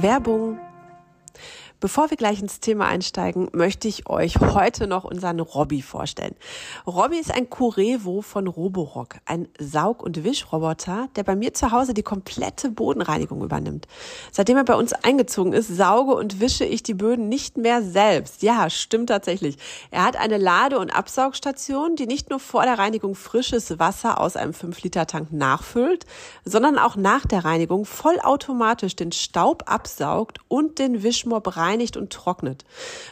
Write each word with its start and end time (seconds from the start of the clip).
Werbung 0.00 0.59
Bevor 1.80 2.10
wir 2.10 2.18
gleich 2.18 2.42
ins 2.42 2.60
Thema 2.60 2.88
einsteigen, 2.88 3.48
möchte 3.54 3.88
ich 3.88 4.06
euch 4.06 4.38
heute 4.38 4.86
noch 4.86 5.04
unseren 5.04 5.40
Robby 5.40 5.80
vorstellen. 5.80 6.34
Robby 6.86 7.18
ist 7.18 7.34
ein 7.34 7.48
Curevo 7.48 8.20
von 8.20 8.48
Roborock, 8.48 9.16
ein 9.24 9.48
Saug- 9.58 10.02
und 10.02 10.22
Wischroboter, 10.22 11.08
der 11.16 11.24
bei 11.24 11.36
mir 11.36 11.54
zu 11.54 11.70
Hause 11.70 11.94
die 11.94 12.02
komplette 12.02 12.70
Bodenreinigung 12.70 13.42
übernimmt. 13.42 13.88
Seitdem 14.30 14.58
er 14.58 14.64
bei 14.64 14.74
uns 14.74 14.92
eingezogen 14.92 15.54
ist, 15.54 15.68
sauge 15.68 16.14
und 16.14 16.38
wische 16.38 16.66
ich 16.66 16.82
die 16.82 16.92
Böden 16.92 17.30
nicht 17.30 17.56
mehr 17.56 17.82
selbst. 17.82 18.42
Ja, 18.42 18.68
stimmt 18.68 19.08
tatsächlich. 19.08 19.56
Er 19.90 20.04
hat 20.04 20.18
eine 20.18 20.36
Lade- 20.36 20.78
und 20.78 20.90
Absaugstation, 20.90 21.96
die 21.96 22.06
nicht 22.06 22.28
nur 22.28 22.40
vor 22.40 22.64
der 22.64 22.78
Reinigung 22.78 23.14
frisches 23.14 23.78
Wasser 23.78 24.20
aus 24.20 24.36
einem 24.36 24.52
5-Liter-Tank 24.52 25.32
nachfüllt, 25.32 26.04
sondern 26.44 26.76
auch 26.76 26.96
nach 26.96 27.24
der 27.24 27.46
Reinigung 27.46 27.86
vollautomatisch 27.86 28.96
den 28.96 29.12
Staub 29.12 29.62
absaugt 29.64 30.40
und 30.48 30.78
den 30.78 31.02
Wischmob 31.02 31.56
rein 31.56 31.69
reinigt 31.70 31.96
und 31.96 32.12
trocknet. 32.12 32.64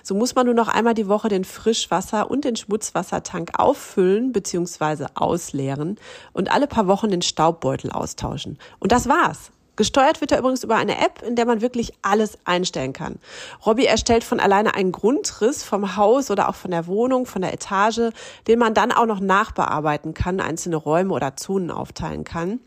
So 0.02 0.14
muss 0.14 0.34
man 0.34 0.46
nur 0.46 0.54
noch 0.54 0.68
einmal 0.68 0.94
die 0.94 1.08
Woche 1.08 1.28
den 1.28 1.44
Frischwasser- 1.44 2.30
und 2.30 2.44
den 2.44 2.56
Schmutzwassertank 2.56 3.58
auffüllen 3.58 4.32
bzw. 4.32 5.06
ausleeren 5.14 5.96
und 6.32 6.50
alle 6.50 6.66
paar 6.66 6.86
Wochen 6.86 7.10
den 7.10 7.22
Staubbeutel 7.22 7.92
austauschen. 7.92 8.58
Und 8.78 8.92
das 8.92 9.08
war's. 9.08 9.50
Gesteuert 9.76 10.20
wird 10.20 10.32
er 10.32 10.40
übrigens 10.40 10.64
über 10.64 10.74
eine 10.74 10.98
App, 10.98 11.22
in 11.22 11.36
der 11.36 11.46
man 11.46 11.60
wirklich 11.60 11.92
alles 12.02 12.36
einstellen 12.44 12.92
kann. 12.92 13.20
Robby 13.64 13.84
erstellt 13.84 14.24
von 14.24 14.40
alleine 14.40 14.74
einen 14.74 14.90
Grundriss 14.90 15.62
vom 15.62 15.94
Haus 15.94 16.32
oder 16.32 16.48
auch 16.48 16.56
von 16.56 16.72
der 16.72 16.88
Wohnung, 16.88 17.26
von 17.26 17.42
der 17.42 17.54
Etage, 17.54 18.10
den 18.48 18.58
man 18.58 18.74
dann 18.74 18.90
auch 18.90 19.06
noch 19.06 19.20
nachbearbeiten 19.20 20.14
kann, 20.14 20.40
einzelne 20.40 20.74
Räume 20.74 21.14
oder 21.14 21.36
Zonen 21.36 21.70
aufteilen 21.70 22.24
kann. 22.24 22.58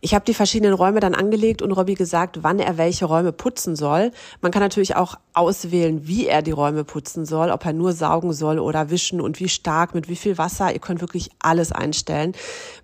Ich 0.00 0.14
habe 0.14 0.24
die 0.24 0.34
verschiedenen 0.34 0.74
Räume 0.74 1.00
dann 1.00 1.14
angelegt 1.14 1.62
und 1.62 1.72
Robby 1.72 1.94
gesagt, 1.94 2.42
wann 2.42 2.58
er 2.58 2.78
welche 2.78 3.06
Räume 3.06 3.32
putzen 3.32 3.76
soll. 3.76 4.12
Man 4.40 4.52
kann 4.52 4.62
natürlich 4.62 4.96
auch 4.96 5.16
auswählen, 5.32 6.06
wie 6.06 6.26
er 6.26 6.42
die 6.42 6.50
Räume 6.50 6.84
putzen 6.84 7.24
soll, 7.24 7.50
ob 7.50 7.64
er 7.64 7.72
nur 7.72 7.92
saugen 7.92 8.32
soll 8.32 8.58
oder 8.58 8.90
wischen 8.90 9.20
und 9.20 9.40
wie 9.40 9.48
stark, 9.48 9.94
mit 9.94 10.08
wie 10.08 10.16
viel 10.16 10.38
Wasser. 10.38 10.72
Ihr 10.72 10.80
könnt 10.80 11.00
wirklich 11.00 11.30
alles 11.40 11.72
einstellen. 11.72 12.32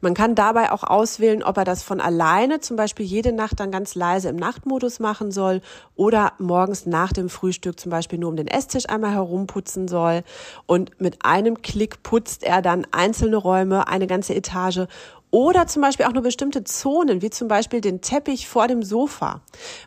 Man 0.01 0.15
kann 0.15 0.35
dabei 0.35 0.73
auch 0.73 0.85
auswählen, 0.85 1.43
ob 1.43 1.57
er 1.59 1.65
das 1.65 1.83
von 1.83 2.01
alleine 2.01 2.61
zum 2.61 2.77
Beispiel 2.77 3.07
jede 3.07 3.33
Nacht 3.33 3.61
dann 3.61 3.71
ganz 3.71 3.95
leise 3.95 4.29
im 4.29 4.37
Nachtmodus 4.37 4.99
machen 4.99 5.33
soll 5.33 5.61
oder 5.97 6.33
morgens 6.39 6.87
nach 6.87 7.13
dem 7.13 7.29
Frühstück 7.29 7.79
zum 7.79 7.91
Beispiel 7.91 8.19
nur 8.19 8.31
um 8.31 8.37
den 8.37 8.49
Esstisch 8.49 8.89
einmal 8.89 9.13
herumputzen 9.13 9.89
soll. 9.89 10.23
Und 10.67 11.01
mit 11.01 11.25
einem 11.25 11.63
Klick 11.63 12.03
putzt 12.03 12.43
er 12.43 12.63
dann 12.63 12.87
einzelne 12.91 13.37
Räume, 13.37 13.89
eine 13.89 14.07
ganze 14.07 14.35
Etage 14.35 14.87
oder 15.33 15.67
zum 15.67 15.81
Beispiel 15.81 16.05
auch 16.05 16.13
nur 16.13 16.23
bestimmte 16.23 16.63
Zonen, 16.63 17.23
wie 17.23 17.31
zum 17.31 17.49
Beispiel 17.49 17.81
den 17.81 18.03
Teppich 18.03 18.47
vor 18.47 18.69
dem 18.69 18.83
Sofa. 18.83 19.41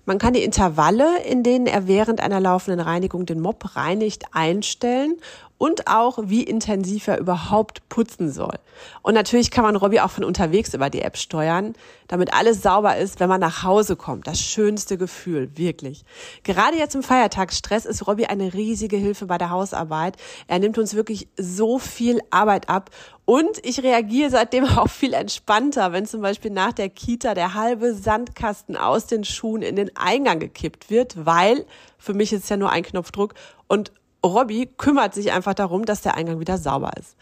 Man 0.03 0.17
kann 0.17 0.33
die 0.33 0.43
Intervalle, 0.43 1.19
in 1.23 1.43
denen 1.43 1.67
er 1.67 1.87
während 1.87 2.19
einer 2.19 2.41
laufenden 2.41 2.79
Reinigung 2.79 3.27
den 3.27 3.39
Mob 3.39 3.75
reinigt, 3.75 4.25
einstellen 4.31 5.17
und 5.57 5.87
auch, 5.87 6.19
wie 6.23 6.43
intensiv 6.43 7.07
er 7.07 7.17
überhaupt 7.17 7.87
putzen 7.87 8.29
soll. 8.31 8.55
Und 9.01 9.13
natürlich 9.13 9.51
kann 9.51 9.63
man 9.63 9.75
Robby 9.75 10.01
auch 10.01 10.11
von 10.11 10.25
unterwegs 10.25 10.73
über 10.73 10.89
die 10.89 11.01
App 11.01 11.17
steuern, 11.17 11.73
damit 12.07 12.33
alles 12.33 12.61
sauber 12.61 12.97
ist, 12.97 13.19
wenn 13.19 13.29
man 13.29 13.39
nach 13.39 13.63
Hause 13.63 13.95
kommt. 13.95 14.27
Das 14.27 14.39
schönste 14.39 14.97
Gefühl, 14.97 15.49
wirklich. 15.55 16.03
Gerade 16.43 16.77
jetzt 16.77 16.95
im 16.95 17.03
Feiertagsstress 17.03 17.85
ist 17.85 18.05
Robby 18.05 18.25
eine 18.25 18.53
riesige 18.53 18.97
Hilfe 18.97 19.27
bei 19.27 19.37
der 19.37 19.49
Hausarbeit. 19.49 20.17
Er 20.47 20.59
nimmt 20.59 20.77
uns 20.77 20.93
wirklich 20.93 21.29
so 21.37 21.79
viel 21.79 22.19
Arbeit 22.31 22.67
ab 22.67 22.89
und 23.23 23.65
ich 23.65 23.81
reagiere 23.81 24.29
seitdem 24.29 24.65
auch 24.77 24.89
viel 24.89 25.13
entspannter, 25.13 25.93
wenn 25.93 26.05
zum 26.05 26.21
Beispiel 26.21 26.51
nach 26.51 26.73
der 26.73 26.89
Kita 26.89 27.33
der 27.33 27.53
halbe 27.53 27.93
Sandkasten 27.93 28.75
aus 28.75 29.07
den 29.07 29.23
Schuhen 29.23 29.61
in 29.61 29.77
den 29.77 29.95
Eingang 29.95 30.39
gekippt 30.39 30.89
wird, 30.89 31.25
weil 31.25 31.65
für 31.97 32.13
mich 32.13 32.33
ist 32.33 32.43
es 32.43 32.49
ja 32.49 32.57
nur 32.57 32.71
ein 32.71 32.83
Knopfdruck 32.83 33.33
und 33.67 33.91
Robby 34.25 34.67
kümmert 34.77 35.13
sich 35.13 35.31
einfach 35.31 35.53
darum, 35.53 35.85
dass 35.85 36.01
der 36.01 36.15
Eingang 36.15 36.39
wieder 36.39 36.57
sauber 36.57 36.91
ist. 36.99 37.15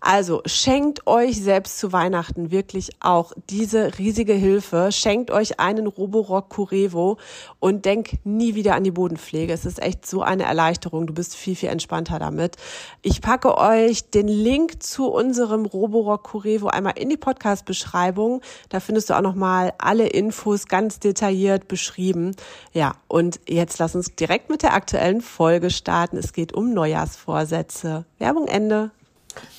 Also 0.00 0.42
schenkt 0.44 1.06
euch 1.06 1.40
selbst 1.40 1.78
zu 1.78 1.92
Weihnachten 1.92 2.50
wirklich 2.50 2.90
auch 3.00 3.32
diese 3.48 3.98
riesige 3.98 4.32
Hilfe. 4.32 4.90
Schenkt 4.92 5.30
euch 5.30 5.60
einen 5.60 5.86
Roborock 5.86 6.50
Curevo 6.50 7.18
und 7.60 7.84
denkt 7.84 8.24
nie 8.24 8.54
wieder 8.54 8.74
an 8.74 8.84
die 8.84 8.90
Bodenpflege. 8.90 9.52
Es 9.52 9.64
ist 9.64 9.80
echt 9.80 10.06
so 10.06 10.22
eine 10.22 10.44
Erleichterung. 10.44 11.06
Du 11.06 11.14
bist 11.14 11.36
viel, 11.36 11.56
viel 11.56 11.68
entspannter 11.68 12.18
damit. 12.18 12.56
Ich 13.02 13.20
packe 13.20 13.56
euch 13.56 14.10
den 14.10 14.28
Link 14.28 14.82
zu 14.82 15.08
unserem 15.08 15.64
Roborock 15.64 16.24
Curevo 16.24 16.68
einmal 16.68 16.94
in 16.96 17.08
die 17.08 17.16
Podcast-Beschreibung. 17.16 18.42
Da 18.68 18.80
findest 18.80 19.10
du 19.10 19.14
auch 19.14 19.22
nochmal 19.22 19.72
alle 19.78 20.08
Infos 20.08 20.66
ganz 20.66 20.98
detailliert 20.98 21.68
beschrieben. 21.68 22.34
Ja, 22.72 22.94
und 23.06 23.40
jetzt 23.48 23.78
lass 23.78 23.94
uns 23.94 24.14
direkt 24.14 24.50
mit 24.50 24.62
der 24.62 24.74
aktuellen 24.74 25.20
Folge 25.20 25.70
starten. 25.70 26.16
Es 26.16 26.32
geht 26.32 26.47
geht 26.48 26.54
um 26.56 26.72
Neujahrsvorsätze. 26.72 28.04
Werbung 28.18 28.48
Ende. 28.48 28.90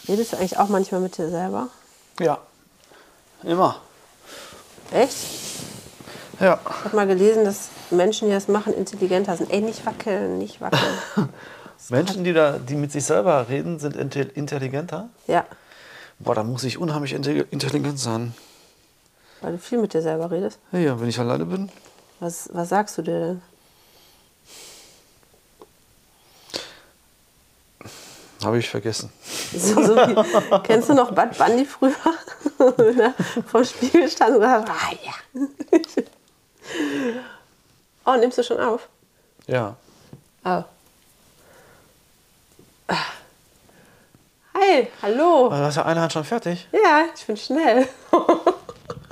Redest 0.08 0.34
du 0.34 0.38
eigentlich 0.38 0.58
auch 0.58 0.70
manchmal 0.70 1.02
mit 1.02 1.18
dir 1.18 1.30
selber? 1.30 1.68
Ja, 2.20 2.40
immer. 3.44 3.80
Echt? 4.92 5.16
Ja. 6.40 6.60
Ich 6.64 6.86
habe 6.86 6.96
mal 6.96 7.06
gelesen, 7.06 7.46
dass 7.46 7.70
Menschen, 7.92 8.28
die 8.28 8.34
das 8.34 8.48
machen, 8.48 8.74
intelligenter 8.74 9.38
sind. 9.38 9.52
Ey, 9.52 9.62
nicht 9.62 9.86
wackeln, 9.86 10.40
nicht 10.40 10.62
wackeln. 10.62 10.82
Menschen, 11.90 12.24
die, 12.24 12.34
da, 12.34 12.58
die 12.58 12.76
mit 12.76 12.92
sich 12.92 13.06
selber 13.06 13.48
reden, 13.50 13.78
sind 13.78 13.96
intelligenter? 13.96 15.10
Ja. 15.28 15.46
Boah, 16.18 16.36
da 16.36 16.44
muss 16.44 16.64
ich 16.64 16.80
unheimlich 16.80 17.14
intelligent 17.14 18.00
sein. 18.00 18.34
Weil 19.42 19.54
du 19.54 19.58
viel 19.60 19.78
mit 19.80 19.94
dir 19.94 20.02
selber 20.02 20.32
redest? 20.32 20.60
Ja, 20.72 21.00
wenn 21.00 21.08
ich 21.08 21.20
alleine 21.20 21.46
bin. 21.46 21.70
Was, 22.20 22.50
was 22.52 22.70
sagst 22.70 22.98
du 22.98 23.04
dir 23.04 23.20
denn? 23.20 23.42
Habe 28.44 28.60
ich 28.60 28.70
vergessen. 28.70 29.12
So, 29.54 29.84
so 29.84 29.96
wie, 29.96 30.60
kennst 30.64 30.90
du 30.90 30.94
noch 30.94 31.12
Bad 31.12 31.38
Bunny 31.38 31.66
früher? 31.66 31.94
Vom 33.48 33.66
Spiegel 33.66 34.10
stand 34.10 34.36
und 34.36 34.42
gesagt, 34.42 34.70
ah 34.70 34.92
ja. 35.04 35.42
oh, 38.06 38.16
nimmst 38.18 38.38
du 38.38 38.44
schon 38.44 38.60
auf? 38.60 38.88
Ja. 39.48 39.76
Oh. 40.46 40.64
Hi, 44.54 44.88
hallo. 45.02 45.50
Du 45.50 45.56
hast 45.56 45.76
ja 45.76 45.86
eine 45.86 46.02
Hand 46.02 46.14
schon 46.14 46.24
fertig. 46.24 46.68
Ja, 46.72 47.06
ich 47.14 47.26
bin 47.26 47.38
schnell. 47.38 47.88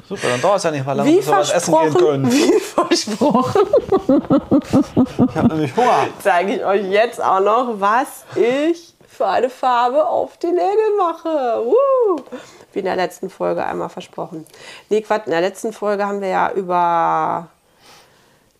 Super, 0.08 0.30
dann 0.30 0.42
dauert 0.42 0.58
es 0.58 0.64
ja 0.64 0.72
nicht 0.72 0.86
mal 0.86 0.94
lange, 0.94 1.10
wie 1.10 1.18
bis 1.18 1.28
wir 1.28 1.38
was 1.38 1.52
essen 1.52 1.74
gehen 1.74 1.94
können. 1.94 2.32
Wie 2.32 2.60
versprochen. 2.60 3.68
Ich 5.30 5.36
habe 5.36 5.48
nämlich 5.50 5.76
Hunger. 5.76 6.08
Zeige 6.24 6.56
ich 6.56 6.64
euch 6.64 6.86
jetzt 6.90 7.22
auch 7.22 7.42
noch, 7.42 7.80
was 7.80 8.24
ich 8.36 8.97
für 9.18 9.28
eine 9.28 9.50
Farbe 9.50 10.08
auf 10.08 10.38
die 10.38 10.52
Nägel 10.52 10.96
mache. 10.98 11.66
Woo! 11.66 12.22
Wie 12.72 12.80
in 12.80 12.86
der 12.86 12.96
letzten 12.96 13.30
Folge 13.30 13.66
einmal 13.66 13.90
versprochen. 13.90 14.46
Nee, 14.90 15.02
Quatsch, 15.02 15.26
in 15.26 15.32
der 15.32 15.42
letzten 15.42 15.74
Folge 15.74 16.06
haben 16.06 16.22
wir 16.22 16.30
ja 16.30 16.52
über 16.52 17.50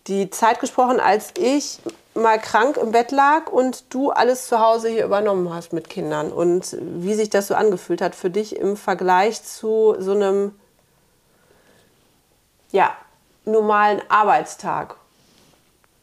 die 0.08 0.30
Zeit 0.30 0.58
gesprochen, 0.58 0.98
als 0.98 1.32
ich 1.38 1.78
mal 2.14 2.40
krank 2.40 2.76
im 2.76 2.90
Bett 2.90 3.12
lag 3.12 3.52
und 3.52 3.94
du 3.94 4.10
alles 4.10 4.48
zu 4.48 4.58
Hause 4.58 4.88
hier 4.88 5.04
übernommen 5.04 5.54
hast 5.54 5.72
mit 5.72 5.88
Kindern 5.88 6.32
und 6.32 6.76
wie 6.80 7.14
sich 7.14 7.30
das 7.30 7.46
so 7.46 7.54
angefühlt 7.54 8.00
hat 8.00 8.16
für 8.16 8.30
dich 8.30 8.56
im 8.56 8.76
Vergleich 8.76 9.44
zu 9.44 9.94
so 9.98 10.12
einem 10.12 10.58
ja, 12.72 12.90
normalen 13.44 14.02
Arbeitstag. 14.08 14.96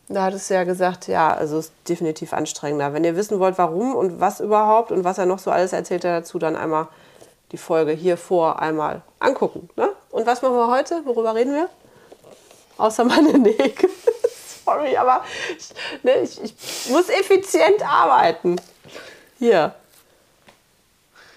Da 0.07 0.23
hattest 0.23 0.49
du 0.49 0.53
ja 0.53 0.63
gesagt, 0.63 1.07
ja, 1.07 1.33
also 1.33 1.57
es 1.57 1.65
ist 1.67 1.73
definitiv 1.89 2.33
anstrengender. 2.33 2.93
Wenn 2.93 3.03
ihr 3.03 3.15
wissen 3.15 3.39
wollt, 3.39 3.57
warum 3.57 3.95
und 3.95 4.19
was 4.19 4.39
überhaupt 4.39 4.91
und 4.91 5.03
was 5.03 5.17
er 5.17 5.25
noch 5.25 5.39
so 5.39 5.49
alles 5.49 5.73
erzählt 5.73 6.05
hat 6.05 6.23
dazu, 6.23 6.37
dann 6.37 6.55
einmal 6.55 6.87
die 7.51 7.57
Folge 7.57 7.91
hier 7.91 8.17
vor 8.17 8.59
einmal 8.59 9.01
angucken. 9.19 9.69
Ne? 9.75 9.89
Und 10.11 10.27
was 10.27 10.41
machen 10.41 10.55
wir 10.55 10.67
heute? 10.67 11.03
Worüber 11.05 11.33
reden 11.33 11.53
wir? 11.53 11.69
Außer 12.77 13.03
meine 13.03 13.33
Nägel. 13.39 13.89
Sorry, 14.63 14.97
aber 14.97 15.23
ich, 15.57 15.69
ne, 16.03 16.19
ich, 16.21 16.43
ich 16.43 16.89
muss 16.89 17.09
effizient 17.09 17.81
arbeiten. 17.87 18.59
Hier. 19.39 19.73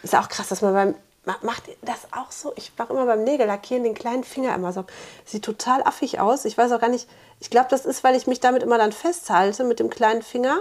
Ist 0.02 0.14
auch 0.14 0.28
krass, 0.28 0.48
dass 0.48 0.62
man 0.62 0.74
beim 0.74 0.94
Macht 1.42 1.64
das 1.82 1.98
auch 2.12 2.32
so? 2.32 2.54
Ich 2.56 2.72
mache 2.78 2.94
immer 2.94 3.04
beim 3.04 3.22
Nägellackieren 3.22 3.84
den 3.84 3.92
kleinen 3.92 4.24
Finger 4.24 4.54
immer 4.54 4.72
so. 4.72 4.84
Sieht 5.26 5.44
total 5.44 5.82
affig 5.82 6.20
aus. 6.20 6.46
Ich 6.46 6.56
weiß 6.56 6.72
auch 6.72 6.80
gar 6.80 6.88
nicht. 6.88 7.06
Ich 7.40 7.50
glaube, 7.50 7.68
das 7.70 7.86
ist, 7.86 8.02
weil 8.04 8.16
ich 8.16 8.26
mich 8.26 8.40
damit 8.40 8.62
immer 8.62 8.78
dann 8.78 8.92
festhalte 8.92 9.64
mit 9.64 9.78
dem 9.78 9.90
kleinen 9.90 10.22
Finger, 10.22 10.60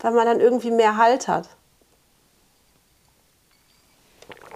weil 0.00 0.12
man 0.12 0.26
dann 0.26 0.40
irgendwie 0.40 0.70
mehr 0.70 0.96
Halt 0.96 1.28
hat. 1.28 1.48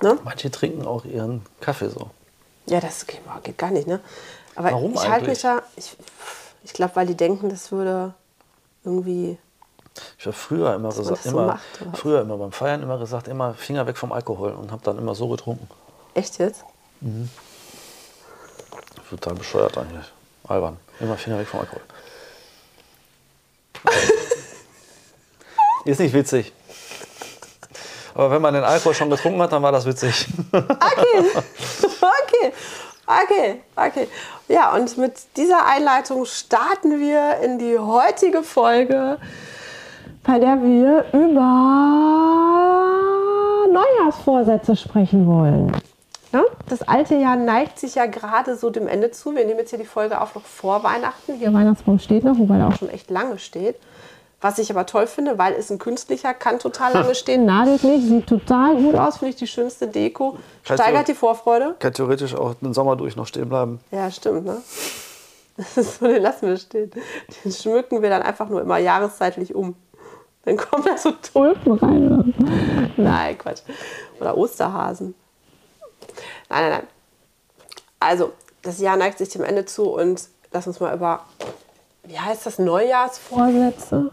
Ne? 0.03 0.19
Manche 0.25 0.51
trinken 0.51 0.87
auch 0.87 1.05
ihren 1.05 1.45
Kaffee 1.61 1.89
so. 1.89 2.11
Ja, 2.67 2.81
das 2.81 3.07
geht, 3.07 3.21
geht 3.45 3.59
gar 3.59 3.71
nicht, 3.71 3.87
ne? 3.87 4.01
Aber 4.57 4.73
Warum 4.73 4.95
ich 4.95 5.09
halte 5.09 5.29
mich 5.29 5.41
da. 5.41 5.63
Ich, 5.77 5.97
ich 6.65 6.73
glaube, 6.73 6.97
weil 6.97 7.07
die 7.07 7.15
denken, 7.15 7.49
das 7.49 7.71
würde 7.71 8.15
irgendwie 8.85 9.39
ich 10.19 10.27
habe 10.27 10.37
früher 10.37 10.75
immer 10.75 10.91
gesagt, 10.91 11.23
so 11.23 11.31
immer, 11.31 11.47
macht, 11.47 11.63
früher 11.95 12.21
immer 12.21 12.37
beim 12.37 12.53
Feiern 12.53 12.83
immer 12.83 12.99
gesagt, 12.99 13.29
immer 13.29 13.55
Finger 13.55 13.87
weg 13.87 13.97
vom 13.97 14.13
Alkohol 14.13 14.53
und 14.53 14.71
habe 14.71 14.83
dann 14.85 14.99
immer 14.99 15.15
so 15.15 15.29
getrunken. 15.29 15.69
Echt 16.15 16.39
jetzt? 16.39 16.65
Mhm. 17.01 17.31
Total 19.09 19.35
bescheuert 19.35 19.79
eigentlich. 19.79 20.07
albern. 20.49 20.79
Immer 21.01 21.17
Finger 21.17 21.39
weg 21.39 21.47
vom 21.47 21.61
Alkohol. 21.61 21.83
Ist 25.85 26.01
nicht 26.01 26.15
witzig. 26.15 26.53
Aber 28.15 28.31
wenn 28.31 28.41
man 28.41 28.55
den 28.55 28.65
Alkohol 28.65 28.95
schon 28.95 29.11
getrunken 29.11 29.43
hat, 29.43 29.53
dann 29.53 29.63
war 29.63 29.73
das 29.73 29.85
witzig. 29.87 30.27
Okay, 30.53 32.53
okay, 33.07 33.07
okay, 33.07 33.63
okay. 33.77 34.09
Ja, 34.49 34.75
und 34.75 34.97
mit 34.99 35.13
dieser 35.37 35.65
Einleitung 35.67 36.25
starten 36.25 36.99
wir 36.99 37.37
in 37.43 37.59
die 37.59 37.79
heutige 37.79 38.43
Folge, 38.43 39.19
bei 40.23 40.39
der 40.39 40.63
wir 40.63 41.05
über 41.13 41.43
Neujahrsvorsätze 43.71 44.77
sprechen 44.77 45.27
wollen. 45.27 45.73
Ja? 46.37 46.45
Das 46.69 46.83
alte 46.83 47.15
Jahr 47.15 47.37
neigt 47.37 47.79
sich 47.79 47.95
ja 47.95 48.07
gerade 48.07 48.57
so 48.57 48.69
dem 48.69 48.89
Ende 48.89 49.11
zu. 49.11 49.35
Wir 49.35 49.45
nehmen 49.47 49.61
jetzt 49.61 49.71
hier 49.71 49.79
die 49.79 49.87
Folge 49.87 50.21
auf 50.21 50.35
noch 50.35 50.45
vor 50.45 50.83
Weihnachten. 50.83 51.35
Hier 51.35 51.53
Weihnachtsbaum 51.53 51.99
steht 51.99 52.25
noch, 52.25 52.39
wobei 52.39 52.59
er 52.59 52.69
auch 52.69 52.77
schon 52.77 52.91
echt 52.91 53.11
lange 53.11 53.39
steht. 53.39 53.77
Was 54.43 54.59
ich 54.59 54.71
aber 54.71 54.85
toll 54.85 55.07
finde, 55.07 55.39
weil 55.39 55.55
es 55.55 55.71
ein 55.71 55.79
künstlicher, 55.79 56.35
kann 56.35 56.59
total 56.59 56.93
lange 56.93 57.15
stehen, 57.15 57.47
nadelt 57.47 57.83
nicht, 57.85 58.07
sieht 58.07 58.27
total 58.27 58.77
gut 58.77 58.95
aus, 58.95 59.17
finde 59.17 59.31
ich 59.31 59.37
die 59.37 59.47
schönste 59.47 59.89
Deko. 59.89 60.37
Steigert 60.63 61.09
die 61.09 61.15
Vorfreude. 61.15 61.75
Kann 61.79 61.95
theoretisch 61.95 62.35
auch 62.35 62.53
den 62.55 62.75
Sommer 62.75 62.97
durch 62.97 63.17
noch 63.17 63.27
stehen 63.27 63.49
bleiben. 63.49 63.81
Ja, 63.91 64.11
stimmt, 64.11 64.45
ne? 64.45 64.59
so, 65.75 66.07
den 66.07 66.21
lassen 66.21 66.49
wir 66.49 66.59
stehen. 66.59 66.91
Den 67.45 67.53
schmücken 67.53 68.03
wir 68.03 68.11
dann 68.11 68.21
einfach 68.21 68.51
nur 68.51 68.61
immer 68.61 68.77
jahreszeitlich 68.77 69.55
um. 69.55 69.75
Dann 70.45 70.59
kommen 70.59 70.85
da 70.85 70.99
so 70.99 71.13
Tulpen 71.13 71.73
rein. 71.73 72.35
Nein, 72.99 73.39
Quatsch. 73.39 73.63
Oder 74.21 74.37
Osterhasen. 74.37 75.15
Nein, 76.49 76.63
nein, 76.63 76.71
nein. 76.71 76.87
Also, 78.01 78.33
das 78.63 78.81
Jahr 78.81 78.97
neigt 78.97 79.19
sich 79.19 79.29
dem 79.31 79.45
Ende 79.45 79.65
zu 79.65 79.91
und 79.91 80.29
lass 80.53 80.67
uns 80.67 80.81
mal 80.81 80.95
über, 80.95 81.21
wie 82.05 82.19
heißt 82.19 82.47
das, 82.47 82.59
Neujahrsvorsätze? 82.59 84.11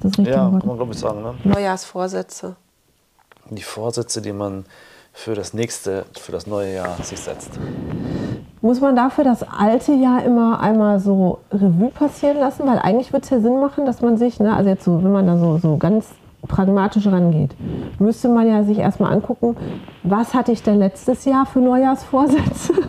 Das 0.00 0.12
ja, 0.18 0.34
kann 0.34 0.66
man 0.66 0.76
glaube 0.76 0.92
ich 0.92 0.98
sagen. 0.98 1.22
Ne? 1.22 1.34
Neujahrsvorsätze. 1.44 2.56
Die 3.50 3.62
Vorsätze, 3.62 4.20
die 4.20 4.32
man 4.32 4.64
für 5.12 5.34
das 5.34 5.52
nächste, 5.52 6.06
für 6.18 6.32
das 6.32 6.46
neue 6.46 6.74
Jahr 6.74 6.96
sich 7.02 7.20
setzt. 7.20 7.50
Muss 8.62 8.80
man 8.80 8.96
dafür 8.96 9.24
das 9.24 9.42
alte 9.42 9.92
Jahr 9.92 10.24
immer 10.24 10.60
einmal 10.60 11.00
so 11.00 11.40
Revue 11.50 11.90
passieren 11.90 12.38
lassen? 12.38 12.66
Weil 12.66 12.78
eigentlich 12.78 13.12
würde 13.12 13.24
es 13.24 13.30
ja 13.30 13.40
Sinn 13.40 13.60
machen, 13.60 13.84
dass 13.84 14.00
man 14.00 14.16
sich, 14.16 14.40
ne, 14.40 14.56
also 14.56 14.70
jetzt 14.70 14.84
so, 14.84 15.02
wenn 15.04 15.12
man 15.12 15.26
da 15.26 15.36
so, 15.36 15.58
so 15.58 15.76
ganz 15.76 16.06
pragmatisch 16.48 17.06
rangeht, 17.06 17.54
müsste 17.98 18.28
man 18.28 18.48
ja 18.48 18.64
sich 18.64 18.78
erstmal 18.78 19.12
angucken, 19.12 19.56
was 20.02 20.34
hatte 20.34 20.52
ich 20.52 20.62
denn 20.62 20.78
letztes 20.78 21.24
Jahr 21.24 21.46
für 21.46 21.60
Neujahrsvorsätze? 21.60 22.74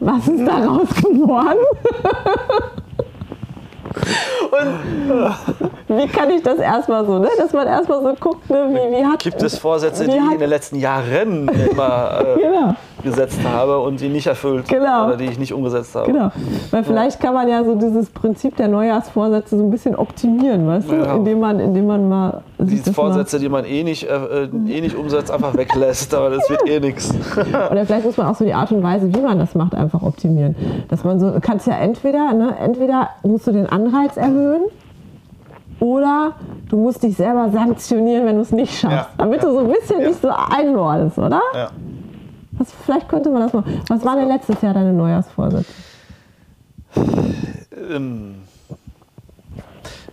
Was 0.00 0.26
ist 0.26 0.46
daraus 0.46 0.88
geworden? 0.88 1.58
Und 4.50 5.98
wie 5.98 6.08
kann 6.08 6.30
ich 6.30 6.42
das 6.42 6.58
erstmal 6.58 7.04
so, 7.04 7.18
ne? 7.18 7.28
dass 7.36 7.52
man 7.52 7.66
erstmal 7.66 8.02
so 8.02 8.14
guckt, 8.18 8.48
ne? 8.50 8.68
wie, 8.70 8.96
wie 8.96 9.04
hat. 9.04 9.20
Gibt 9.20 9.42
es 9.42 9.58
Vorsätze, 9.58 10.06
die 10.06 10.16
ich 10.16 10.32
in 10.32 10.38
den 10.38 10.48
letzten 10.48 10.76
Jahren 10.76 11.48
immer 11.48 12.20
äh, 12.20 12.40
genau. 12.40 12.74
Gesetzt 13.02 13.38
habe 13.44 13.78
und 13.80 14.00
die 14.00 14.08
nicht 14.08 14.26
erfüllt 14.26 14.68
genau. 14.68 15.06
oder 15.06 15.16
die 15.16 15.24
ich 15.24 15.38
nicht 15.38 15.52
umgesetzt 15.52 15.94
habe? 15.94 16.10
Genau. 16.10 16.30
Weil 16.70 16.84
vielleicht 16.84 17.20
kann 17.20 17.34
man 17.34 17.48
ja 17.48 17.64
so 17.64 17.74
dieses 17.74 18.10
Prinzip 18.10 18.56
der 18.56 18.68
Neujahrsvorsätze 18.68 19.56
so 19.56 19.64
ein 19.64 19.70
bisschen 19.70 19.96
optimieren, 19.96 20.66
weißt 20.66 20.90
du? 20.90 20.94
Ja. 20.96 21.14
Indem, 21.16 21.40
man, 21.40 21.60
indem 21.60 21.86
man 21.86 22.08
mal. 22.08 22.42
Diese 22.58 22.92
Vorsätze, 22.92 23.36
mal 23.36 23.40
die 23.40 23.48
man 23.48 23.64
eh 23.64 23.82
nicht, 23.84 24.04
äh, 24.04 24.44
eh 24.44 24.80
nicht 24.80 24.96
umsetzt, 24.96 25.30
einfach 25.30 25.56
weglässt, 25.56 26.14
aber 26.14 26.30
das 26.30 26.48
wird 26.48 26.68
eh 26.68 26.80
nichts. 26.80 27.14
Oder 27.70 27.86
vielleicht 27.86 28.04
muss 28.04 28.16
man 28.16 28.26
auch 28.26 28.36
so 28.36 28.44
die 28.44 28.54
Art 28.54 28.70
und 28.72 28.82
Weise, 28.82 29.12
wie 29.14 29.20
man 29.20 29.38
das 29.38 29.54
macht, 29.54 29.74
einfach 29.74 30.02
optimieren. 30.02 30.54
Dass 30.88 31.04
man 31.04 31.18
so, 31.20 31.32
kannst 31.40 31.66
ja 31.66 31.74
entweder, 31.74 32.32
ne, 32.32 32.56
entweder 32.58 33.10
musst 33.22 33.46
du 33.46 33.52
den 33.52 33.66
Anreiz 33.66 34.16
erhöhen, 34.16 34.62
oder 35.80 36.32
du 36.68 36.76
musst 36.76 37.02
dich 37.02 37.16
selber 37.16 37.48
sanktionieren, 37.50 38.26
wenn 38.26 38.36
du 38.36 38.42
es 38.42 38.52
nicht 38.52 38.78
schaffst. 38.78 38.96
Ja. 38.96 39.08
Damit 39.16 39.42
du 39.42 39.50
so 39.50 39.60
ein 39.60 39.68
bisschen 39.68 40.00
ja. 40.00 40.08
nicht 40.08 40.20
so 40.20 40.28
einordnest, 40.28 41.18
oder? 41.18 41.40
Ja. 41.54 41.70
Was, 42.60 42.72
vielleicht 42.84 43.08
könnte 43.08 43.30
man 43.30 43.40
das 43.40 43.54
machen. 43.54 43.80
Was 43.88 44.04
war 44.04 44.16
denn 44.16 44.28
letztes 44.28 44.60
Jahr 44.60 44.74
deine 44.74 44.92
Neujahrsvorsätze? 44.92 45.72
Ähm, 47.90 48.34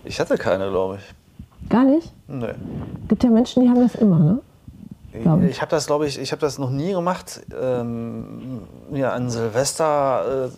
ich 0.02 0.18
hatte 0.18 0.38
keine, 0.38 0.70
glaube 0.70 0.96
ich. 0.96 1.68
Gar 1.68 1.84
nicht? 1.84 2.10
Nee. 2.26 2.54
Gibt 3.06 3.22
ja 3.22 3.28
Menschen, 3.28 3.62
die 3.62 3.68
haben 3.68 3.80
das 3.80 3.94
immer, 3.96 4.18
ne? 4.18 4.38
Ich, 5.12 5.50
ich 5.50 5.60
habe 5.60 5.70
das, 5.70 5.86
glaube 5.86 6.06
ich, 6.06 6.18
ich 6.18 6.32
habe 6.32 6.40
das 6.40 6.58
noch 6.58 6.70
nie 6.70 6.92
gemacht, 6.92 7.42
ähm, 7.60 8.62
mir 8.90 9.12
an 9.12 9.28
Silvester 9.28 10.48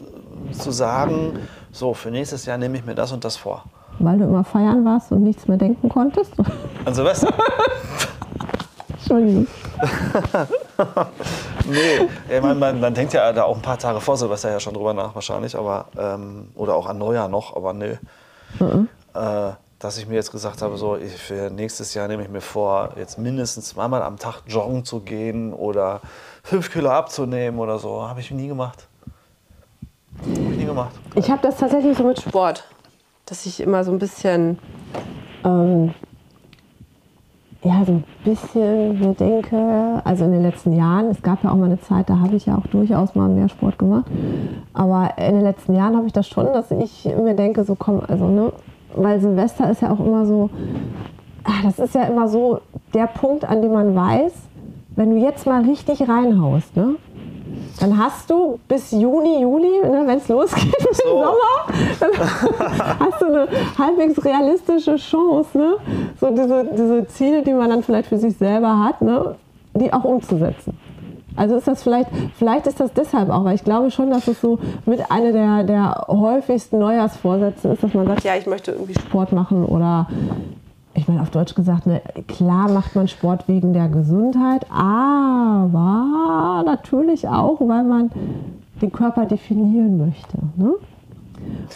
äh, 0.49 0.53
zu 0.53 0.71
sagen, 0.71 1.41
so 1.73 1.93
für 1.93 2.13
nächstes 2.13 2.47
Jahr 2.47 2.57
nehme 2.57 2.79
ich 2.79 2.87
mir 2.87 2.95
das 2.95 3.11
und 3.11 3.25
das 3.25 3.37
vor. 3.37 3.65
Weil 3.99 4.19
du 4.19 4.25
immer 4.25 4.45
feiern 4.45 4.85
warst 4.85 5.11
und 5.11 5.25
nichts 5.25 5.49
mehr 5.49 5.57
denken 5.59 5.89
konntest? 5.89 6.35
An 6.85 6.95
Silvester? 6.95 7.35
Entschuldigung. 8.91 9.49
nee, 11.69 12.09
ich 12.29 12.43
mein, 12.43 12.59
man, 12.59 12.81
man, 12.81 12.95
denkt 12.95 13.13
ja 13.13 13.33
da 13.33 13.45
auch 13.45 13.57
ein 13.57 13.63
paar 13.63 13.79
Tage 13.79 14.01
vor 14.01 14.17
Silvester 14.17 14.51
ja 14.51 14.61
schon 14.61 14.75
drüber 14.75 14.95
nach 14.95 15.15
wahrscheinlich, 15.15 15.57
aber 15.57 15.87
ähm, 15.99 16.51
oder 16.55 16.75
auch 16.75 16.87
an 16.87 16.99
Neujahr 16.99 17.29
noch, 17.29 17.57
aber 17.57 17.73
nee. 17.73 17.99
Mhm. 18.59 18.89
Äh, 19.15 19.53
dass 19.79 19.97
ich 19.97 20.07
mir 20.07 20.17
jetzt 20.17 20.31
gesagt 20.31 20.61
habe, 20.61 20.77
so 20.77 20.97
ich, 20.97 21.13
für 21.13 21.51
nächstes 21.51 21.95
Jahr 21.95 22.07
nehme 22.07 22.23
ich 22.23 22.29
mir 22.29 22.43
vor, 22.43 22.91
jetzt 22.97 23.19
mindestens 23.19 23.69
zweimal 23.69 24.03
am 24.03 24.19
Tag 24.19 24.43
joggen 24.47 24.85
zu 24.85 25.01
gehen 25.01 25.55
oder 25.55 26.01
fünf 26.43 26.71
Kilo 26.71 26.91
abzunehmen 26.91 27.59
oder 27.59 27.79
so, 27.79 28.07
habe 28.07 28.21
ich 28.21 28.31
nie 28.31 28.49
gemacht. 28.49 28.87
Habe 30.21 30.33
ich 30.33 30.59
nie 30.59 30.67
gemacht. 30.67 30.95
Ich 31.15 31.31
habe 31.31 31.41
das 31.41 31.57
tatsächlich 31.57 31.97
so 31.97 32.05
mit 32.05 32.21
Sport 32.21 32.65
dass 33.31 33.47
ich 33.47 33.61
immer 33.61 33.85
so 33.85 33.93
ein 33.93 33.99
bisschen, 34.01 34.59
ähm, 35.45 35.95
ja, 37.63 37.85
so 37.85 37.93
ein 37.93 38.05
bisschen 38.25 38.99
mir 38.99 39.15
denke, 39.15 40.01
also 40.05 40.25
in 40.25 40.33
den 40.33 40.43
letzten 40.43 40.75
Jahren, 40.75 41.09
es 41.09 41.23
gab 41.23 41.45
ja 41.45 41.51
auch 41.51 41.57
mal 41.57 41.67
eine 41.67 41.81
Zeit, 41.81 42.09
da 42.09 42.19
habe 42.19 42.37
ich 42.37 42.47
ja 42.47 42.57
auch 42.57 42.67
durchaus 42.69 43.15
mal 43.15 43.29
mehr 43.29 43.51
Sport 43.51 43.79
gemacht, 43.79 44.07
aber 44.73 45.11
in 45.19 45.35
den 45.35 45.43
letzten 45.43 45.75
Jahren 45.75 45.95
habe 45.95 46.07
ich 46.07 46.13
das 46.13 46.27
schon, 46.27 46.47
dass 46.47 46.71
ich 46.71 47.05
mir 47.05 47.35
denke, 47.35 47.65
so 47.65 47.75
komm, 47.75 48.01
also, 48.09 48.29
ne, 48.29 48.53
weil 48.95 49.21
Silvester 49.21 49.71
ist 49.71 49.83
ja 49.83 49.91
auch 49.93 50.01
immer 50.01 50.25
so, 50.25 50.49
ach, 51.45 51.63
das 51.63 51.79
ist 51.79 51.95
ja 51.95 52.05
immer 52.05 52.29
so 52.29 52.61
der 52.95 53.07
Punkt, 53.07 53.45
an 53.45 53.61
dem 53.61 53.73
man 53.73 53.95
weiß, 53.95 54.33
wenn 54.97 55.11
du 55.11 55.17
jetzt 55.19 55.47
mal 55.47 55.63
richtig 55.63 56.09
reinhaust, 56.09 56.75
ne, 56.77 56.97
dann 57.79 57.99
hast 57.99 58.31
du 58.31 58.59
bis 58.69 58.91
Juni, 58.91 59.41
Juli, 59.43 59.81
ne, 59.83 60.03
wenn 60.07 60.19
es 60.19 60.29
losgeht 60.29 60.75
so. 60.93 61.11
im 61.11 61.19
Sommer, 61.19 61.99
dann 62.01 63.01
hast 63.01 63.21
du 63.21 63.27
eine 63.27 63.49
halbwegs 63.79 64.25
realistische 64.25 64.97
Chance, 64.97 65.59
ne, 65.59 65.75
so 66.21 66.31
diese, 66.31 66.69
diese 66.77 67.07
Ziele, 67.09 67.43
die 67.43 67.53
man 67.53 67.71
dann 67.71 67.83
vielleicht 67.83 68.09
für 68.09 68.19
sich 68.19 68.37
selber 68.37 68.79
hat, 68.85 69.01
ne, 69.01 69.35
die 69.75 69.93
auch 69.93 70.05
umzusetzen. 70.05 70.79
Also 71.37 71.57
ist 71.57 71.69
das 71.69 71.83
vielleicht, 71.83 72.11
vielleicht 72.37 72.67
ist 72.67 72.81
das 72.81 72.93
deshalb 72.93 73.31
auch, 73.31 73.45
weil 73.45 73.55
ich 73.55 73.65
glaube 73.65 73.91
schon, 73.91 74.11
dass 74.11 74.29
es 74.29 74.41
so 74.41 74.59
mit 74.85 75.11
einer 75.11 75.33
der, 75.33 75.65
der 75.65 76.07
häufigsten 76.09 76.79
Neujahrsvorsätze 76.79 77.69
ist, 77.69 77.83
dass 77.83 77.95
man 77.95 78.07
sagt, 78.07 78.25
ja, 78.25 78.37
ich 78.37 78.47
möchte 78.47 78.73
irgendwie 78.73 78.95
Sport 78.95 79.33
machen 79.33 79.65
oder 79.65 80.09
ich 80.93 81.07
meine, 81.09 81.23
auf 81.23 81.31
Deutsch 81.31 81.55
gesagt, 81.55 81.87
ne, 81.87 82.03
klar 82.27 82.69
macht 82.69 82.97
man 82.97 83.09
Sport 83.09 83.47
wegen 83.49 83.73
der 83.73 83.89
Gesundheit, 83.89 84.67
aber 84.71 86.63
natürlich 86.67 87.29
auch, 87.29 87.61
weil 87.61 87.85
man 87.85 88.11
den 88.83 88.93
Körper 88.93 89.25
definieren 89.25 89.99
möchte. 89.99 90.37
Ne? 90.57 90.75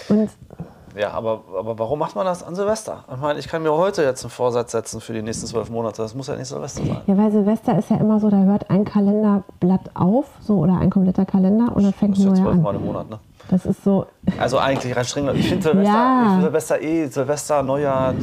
Und 0.09 0.29
ja, 0.97 1.11
aber, 1.11 1.43
aber 1.59 1.79
warum 1.79 1.99
macht 1.99 2.15
man 2.15 2.25
das 2.25 2.43
an 2.43 2.55
Silvester? 2.55 3.05
Ich 3.13 3.21
meine, 3.21 3.39
ich 3.39 3.49
kann 3.49 3.63
mir 3.63 3.73
heute 3.73 4.03
jetzt 4.03 4.25
einen 4.25 4.31
Vorsatz 4.31 4.73
setzen 4.73 5.01
für 5.01 5.13
die 5.13 5.23
nächsten 5.23 5.47
zwölf 5.47 5.71
Monate. 5.71 6.03
Das 6.03 6.15
muss 6.15 6.29
ja 6.29 6.37
nicht 6.37 6.49
Silvester 6.49 6.85
sein. 6.85 7.01
Ja, 7.07 7.17
weil 7.17 7.31
Silvester 7.31 7.79
ist 7.79 7.91
ja 7.91 7.97
immer 7.97 8.21
so, 8.21 8.31
da 8.31 8.37
hört 8.39 8.71
ein 8.71 8.85
Kalenderblatt 8.85 9.91
auf, 9.95 10.27
so 10.41 10.59
oder 10.59 10.79
ein 10.79 10.91
kompletter 10.91 11.25
Kalender 11.25 11.75
und 11.75 11.83
dann 11.83 11.93
fängt 11.93 12.19
ein 12.19 12.25
neuer 12.25 12.53
an. 12.53 12.63
Mal 12.63 12.75
im 12.77 12.85
Monat, 12.85 13.11
ne? 13.11 13.19
Das 13.49 13.67
ist 13.67 13.85
so. 13.85 14.07
Also 14.39 14.59
eigentlich 14.59 14.97
rein 14.97 15.05
streng. 15.05 15.29
Ich 15.35 15.49
finde 15.49 15.63
Silvester, 15.63 15.93
ja. 15.93 16.39
Silvester 16.41 16.81
eh, 16.81 17.07
Silvester, 17.07 17.63
Neujahr, 17.63 18.15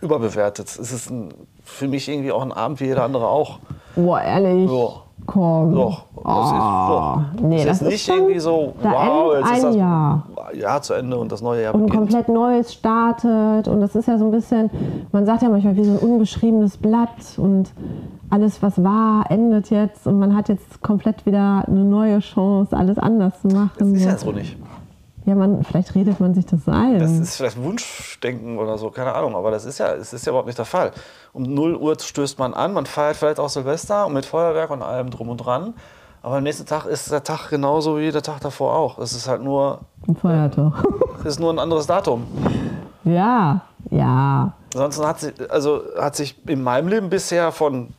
überbewertet. 0.00 0.66
Es 0.68 0.92
ist 0.92 1.10
ein, 1.10 1.32
für 1.64 1.88
mich 1.88 2.08
irgendwie 2.08 2.30
auch 2.30 2.42
ein 2.42 2.52
Abend 2.52 2.80
wie 2.80 2.84
jeder 2.84 3.04
andere 3.04 3.26
auch. 3.26 3.58
Boah, 3.96 4.20
ehrlich? 4.20 4.70
Ja. 4.70 5.03
Komm. 5.26 5.74
Doch. 5.74 6.04
Oh. 6.16 6.22
Das 6.24 6.46
ist, 6.46 6.52
doch. 6.52 7.22
Nee, 7.42 7.64
das, 7.64 7.78
das 7.78 7.82
ist 7.82 7.92
nicht 7.92 8.08
irgendwie 8.08 8.38
so, 8.38 8.74
wow, 8.82 9.34
jetzt 9.36 9.52
ist 9.52 9.64
das 9.64 9.76
Jahr. 9.76 10.26
Jahr 10.54 10.82
zu 10.82 10.94
Ende 10.94 11.16
und 11.16 11.32
das 11.32 11.42
neue 11.42 11.62
Jahr 11.62 11.74
und 11.74 11.86
beginnt. 11.86 12.00
Und 12.00 12.08
komplett 12.08 12.28
Neues 12.28 12.72
startet. 12.72 13.68
Und 13.68 13.80
das 13.80 13.94
ist 13.94 14.06
ja 14.06 14.18
so 14.18 14.26
ein 14.26 14.30
bisschen, 14.30 14.70
man 15.12 15.26
sagt 15.26 15.42
ja 15.42 15.48
manchmal 15.48 15.76
wie 15.76 15.84
so 15.84 15.92
ein 15.92 15.98
unbeschriebenes 15.98 16.76
Blatt 16.76 17.38
und 17.38 17.72
alles, 18.30 18.62
was 18.62 18.82
war, 18.82 19.30
endet 19.30 19.70
jetzt 19.70 20.06
und 20.06 20.18
man 20.18 20.34
hat 20.34 20.48
jetzt 20.48 20.82
komplett 20.82 21.24
wieder 21.24 21.64
eine 21.66 21.84
neue 21.84 22.18
Chance, 22.18 22.76
alles 22.76 22.98
anders 22.98 23.40
zu 23.40 23.48
machen. 23.48 23.70
Das 23.78 23.88
ist 23.88 24.04
ja 24.04 24.16
so 24.18 24.32
nicht. 24.32 24.56
Ja, 25.26 25.34
man, 25.34 25.64
vielleicht 25.64 25.94
redet 25.94 26.20
man 26.20 26.34
sich 26.34 26.44
das 26.44 26.68
ein. 26.68 26.98
Das 26.98 27.10
ist 27.12 27.36
vielleicht 27.36 27.62
Wunschdenken 27.62 28.58
oder 28.58 28.76
so, 28.76 28.90
keine 28.90 29.14
Ahnung, 29.14 29.34
aber 29.34 29.50
das 29.50 29.64
ist 29.64 29.78
ja, 29.78 29.94
es 29.94 30.12
ist 30.12 30.26
ja 30.26 30.30
überhaupt 30.30 30.46
nicht 30.46 30.58
der 30.58 30.66
Fall. 30.66 30.92
Um 31.32 31.42
0 31.44 31.76
Uhr 31.76 31.96
stößt 31.98 32.38
man 32.38 32.52
an, 32.52 32.74
man 32.74 32.84
feiert 32.84 33.16
vielleicht 33.16 33.40
auch 33.40 33.48
Silvester 33.48 34.06
und 34.06 34.12
mit 34.12 34.26
Feuerwerk 34.26 34.70
und 34.70 34.82
allem 34.82 35.08
drum 35.10 35.30
und 35.30 35.38
dran. 35.38 35.72
Aber 36.22 36.36
am 36.36 36.42
nächsten 36.42 36.66
Tag 36.66 36.86
ist 36.86 37.10
der 37.10 37.22
Tag 37.22 37.48
genauso 37.50 37.98
wie 37.98 38.10
der 38.10 38.22
Tag 38.22 38.40
davor 38.40 38.74
auch. 38.74 38.98
Es 38.98 39.12
ist 39.14 39.28
halt 39.28 39.42
nur, 39.42 39.80
Ein 40.06 40.16
Feiertag. 40.16 40.72
es 41.20 41.24
ist 41.26 41.40
nur 41.40 41.52
ein 41.52 41.58
anderes 41.58 41.86
Datum. 41.86 42.26
ja, 43.04 43.62
ja. 43.90 44.52
Ansonsten 44.74 45.06
hat, 45.06 45.20
sich, 45.20 45.32
also 45.50 45.82
hat 45.98 46.16
sich 46.16 46.36
in 46.48 46.62
meinem 46.62 46.88
Leben 46.88 47.08
bisher 47.08 47.52
von 47.52 47.94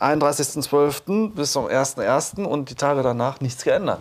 31.12. 0.00 1.34
bis 1.34 1.52
zum 1.52 1.66
1.1. 1.66 2.44
und 2.44 2.68
die 2.70 2.74
Tage 2.74 3.02
danach 3.02 3.40
nichts 3.40 3.64
geändert. 3.64 4.00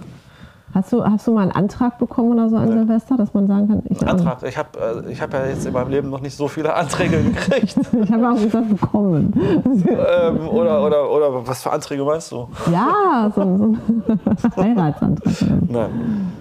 Hast 0.76 0.92
du, 0.92 1.06
hast 1.06 1.26
du 1.26 1.32
mal 1.32 1.44
einen 1.44 1.52
Antrag 1.54 1.98
bekommen 2.00 2.34
oder 2.34 2.50
so 2.50 2.58
an 2.58 2.70
Silvester, 2.70 3.16
dass 3.16 3.34
man 3.34 3.48
sagen 3.48 3.70
kann, 3.70 3.82
ich, 3.88 4.06
Antrag. 4.06 4.44
Ich 4.44 4.58
habe 4.58 5.06
äh, 5.08 5.10
ich 5.10 5.22
hab 5.22 5.32
ja 5.32 5.46
jetzt 5.46 5.66
in 5.66 5.72
meinem 5.72 5.90
Leben 5.90 6.10
noch 6.10 6.20
nicht 6.20 6.36
so 6.36 6.50
viele 6.50 6.74
Anträge 6.74 7.24
gekriegt. 7.24 7.78
ich 8.04 8.12
habe 8.12 8.30
auch 8.30 8.36
gesagt 8.36 8.70
bekommen. 8.70 9.32
ähm, 9.64 10.50
oder, 10.50 10.84
oder, 10.84 11.10
oder 11.10 11.48
was 11.48 11.64
für 11.64 11.72
Anträge 11.72 12.04
meinst 12.04 12.30
du? 12.34 12.50
ja, 12.74 13.32
so, 13.34 13.42
so 13.58 13.64
ein 13.64 13.80
Heiratsantrag. 14.58 15.34
Nein. 15.70 16.32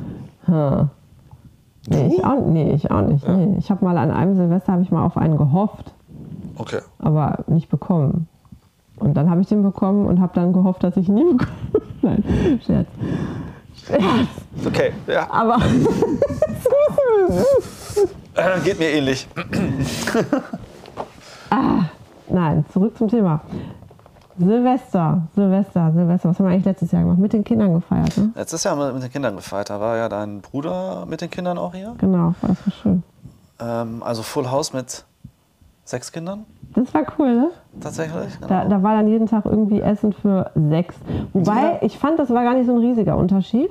Nee, 1.88 2.06
ich 2.16 2.24
auch, 2.24 2.44
nee, 2.44 2.72
ich 2.72 2.90
auch 2.90 3.02
nicht. 3.02 3.28
Nee. 3.28 3.54
Ich 3.58 3.70
habe 3.70 3.84
mal 3.84 3.96
an 3.96 4.10
einem 4.10 4.34
Silvester 4.34 4.72
habe 4.72 4.82
ich 4.82 4.90
mal 4.90 5.06
auf 5.06 5.16
einen 5.16 5.36
gehofft, 5.36 5.94
Okay. 6.58 6.80
aber 6.98 7.44
nicht 7.46 7.68
bekommen. 7.68 8.26
Und 8.98 9.16
dann 9.16 9.30
habe 9.30 9.42
ich 9.42 9.46
den 9.46 9.62
bekommen 9.62 10.06
und 10.06 10.20
habe 10.20 10.32
dann 10.34 10.52
gehofft, 10.52 10.82
dass 10.82 10.96
ich 10.96 11.08
ihn 11.08 11.14
nie 11.14 11.24
bekomme. 11.24 11.50
Nein, 12.02 12.24
Scherz. 12.66 12.88
Scherz. 13.86 14.02
Okay, 14.66 14.92
ja. 15.06 15.28
Aber 15.30 15.58
Äh, 18.36 18.60
geht 18.64 18.78
mir 18.78 18.90
ähnlich. 18.90 19.26
nein, 22.28 22.64
zurück 22.72 22.96
zum 22.96 23.08
Thema. 23.08 23.40
Silvester, 24.38 25.22
Silvester, 25.36 25.92
Silvester. 25.92 26.28
Was 26.30 26.38
haben 26.38 26.46
wir 26.46 26.52
eigentlich 26.52 26.64
letztes 26.64 26.90
Jahr 26.90 27.02
gemacht? 27.02 27.18
Mit 27.18 27.32
den 27.32 27.44
Kindern 27.44 27.74
gefeiert, 27.74 28.16
ne? 28.16 28.30
Letztes 28.34 28.64
Jahr 28.64 28.72
haben 28.72 28.80
wir 28.80 28.92
mit 28.92 29.02
den 29.02 29.12
Kindern 29.12 29.36
gefeiert. 29.36 29.70
Da 29.70 29.80
war 29.80 29.96
ja 29.96 30.08
dein 30.08 30.40
Bruder 30.40 31.06
mit 31.06 31.20
den 31.20 31.30
Kindern 31.30 31.56
auch 31.58 31.72
hier. 31.74 31.94
Genau, 31.98 32.34
das 32.42 32.50
war 32.66 32.72
schön. 32.82 33.02
Ähm, 33.60 34.02
also 34.02 34.22
Full 34.22 34.50
House 34.50 34.72
mit 34.72 35.04
sechs 35.84 36.10
Kindern 36.12 36.44
Das 36.74 36.92
war 36.94 37.02
cool, 37.18 37.34
ne? 37.34 37.50
tatsächlich. 37.80 38.34
Genau. 38.36 38.48
Da, 38.48 38.64
da 38.66 38.82
war 38.82 38.96
dann 38.96 39.08
jeden 39.08 39.26
Tag 39.26 39.44
irgendwie 39.44 39.80
Essen 39.80 40.12
für 40.12 40.50
sechs. 40.54 40.96
Wobei, 41.32 41.78
ich 41.82 41.98
fand, 41.98 42.18
das 42.18 42.30
war 42.30 42.44
gar 42.44 42.54
nicht 42.54 42.66
so 42.66 42.72
ein 42.72 42.78
riesiger 42.78 43.16
Unterschied. 43.16 43.70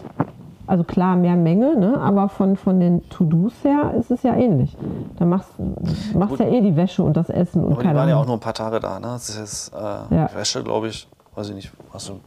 Also 0.65 0.85
klar, 0.85 1.17
mehr 1.17 1.35
Menge, 1.35 1.77
ne? 1.77 1.99
aber 1.99 2.29
von, 2.29 2.55
von 2.55 2.79
den 2.79 3.07
To-Dos 3.09 3.51
her 3.63 3.93
ist 3.99 4.11
es 4.11 4.23
ja 4.23 4.33
ähnlich. 4.33 4.77
Da 5.19 5.25
machst 5.25 5.49
du 5.57 5.75
machst 6.17 6.39
ja 6.39 6.47
eh 6.47 6.61
die 6.61 6.75
Wäsche 6.77 7.03
und 7.03 7.17
das 7.17 7.29
Essen 7.29 7.65
und 7.65 7.73
Aber 7.73 7.83
die 7.83 7.93
waren 7.93 8.07
ja 8.09 8.15
auch 8.15 8.25
nur 8.25 8.37
ein 8.37 8.39
paar 8.39 8.53
Tage 8.53 8.79
da. 8.79 8.97
Ne? 8.99 9.07
Das 9.07 9.29
ist 9.29 9.73
äh, 9.73 10.15
Ja. 10.15 10.29
Wäsche, 10.33 10.63
glaube 10.63 10.87
ich. 10.87 11.07
Weiß 11.35 11.49
ich 11.49 11.55
nicht. 11.55 11.71
Hast 11.93 12.07
du 12.09 12.19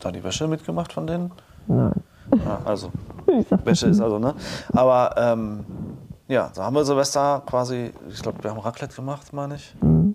da 0.00 0.10
die 0.10 0.24
Wäsche 0.24 0.48
mitgemacht 0.48 0.92
von 0.92 1.06
denen? 1.06 1.30
Nein. 1.68 1.92
Ja, 2.44 2.58
also, 2.64 2.88
Wäsche 3.64 3.86
ist 3.88 4.00
also, 4.00 4.18
ne? 4.18 4.34
Aber 4.72 5.14
ähm, 5.16 5.64
ja, 6.28 6.50
da 6.54 6.64
haben 6.64 6.74
wir 6.74 6.84
Silvester 6.84 7.42
quasi, 7.46 7.92
ich 8.08 8.22
glaube, 8.22 8.42
wir 8.42 8.50
haben 8.50 8.60
Raclette 8.60 8.94
gemacht, 8.94 9.32
meine 9.32 9.56
ich. 9.56 9.74
Mhm. 9.80 10.14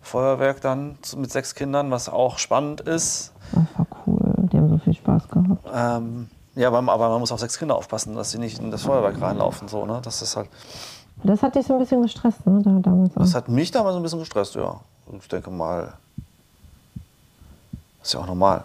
Feuerwerk 0.00 0.60
dann 0.60 0.98
mit 1.16 1.30
sechs 1.32 1.54
Kindern, 1.54 1.90
was 1.90 2.08
auch 2.08 2.38
spannend 2.38 2.82
ist. 2.82 3.32
Das 3.52 3.64
war 3.76 3.86
cool. 4.06 4.48
Die 4.52 4.56
haben 4.56 4.68
so 4.68 4.78
viel 4.78 4.94
Spaß 4.94 5.28
gehabt. 5.28 5.66
Ähm, 5.72 6.28
ja, 6.54 6.68
aber, 6.68 6.78
aber 6.92 7.08
man 7.08 7.20
muss 7.20 7.32
auf 7.32 7.40
sechs 7.40 7.58
Kinder 7.58 7.74
aufpassen, 7.74 8.14
dass 8.14 8.30
sie 8.30 8.38
nicht 8.38 8.58
in 8.58 8.70
das 8.70 8.82
Feuerwerk 8.82 9.20
reinlaufen. 9.20 9.66
So, 9.68 9.86
ne? 9.86 10.00
Das 10.02 10.22
ist 10.22 10.36
halt. 10.36 10.48
Das 11.22 11.42
hat 11.42 11.54
dich 11.54 11.66
so 11.66 11.72
ein 11.74 11.78
bisschen 11.78 12.02
gestresst, 12.02 12.46
ne? 12.46 12.60
Da, 12.62 12.70
damals 12.80 13.16
auch. 13.16 13.20
Das 13.20 13.34
hat 13.34 13.48
mich 13.48 13.70
damals 13.70 13.96
ein 13.96 14.02
bisschen 14.02 14.18
gestresst, 14.18 14.54
ja. 14.54 14.80
Und 15.06 15.22
ich 15.22 15.28
denke 15.28 15.50
mal, 15.50 15.94
ist 18.02 18.12
ja 18.12 18.20
auch 18.20 18.26
normal. 18.26 18.64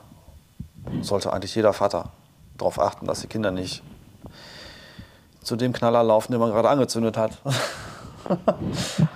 Sollte 1.01 1.31
eigentlich 1.31 1.55
jeder 1.55 1.73
Vater 1.73 2.09
darauf 2.57 2.79
achten, 2.79 3.05
dass 3.05 3.21
die 3.21 3.27
Kinder 3.27 3.51
nicht 3.51 3.81
zu 5.41 5.55
dem 5.55 5.73
Knaller 5.73 6.03
laufen, 6.03 6.31
den 6.31 6.41
man 6.41 6.51
gerade 6.51 6.69
angezündet 6.69 7.17
hat. 7.17 7.37
Das 8.27 9.07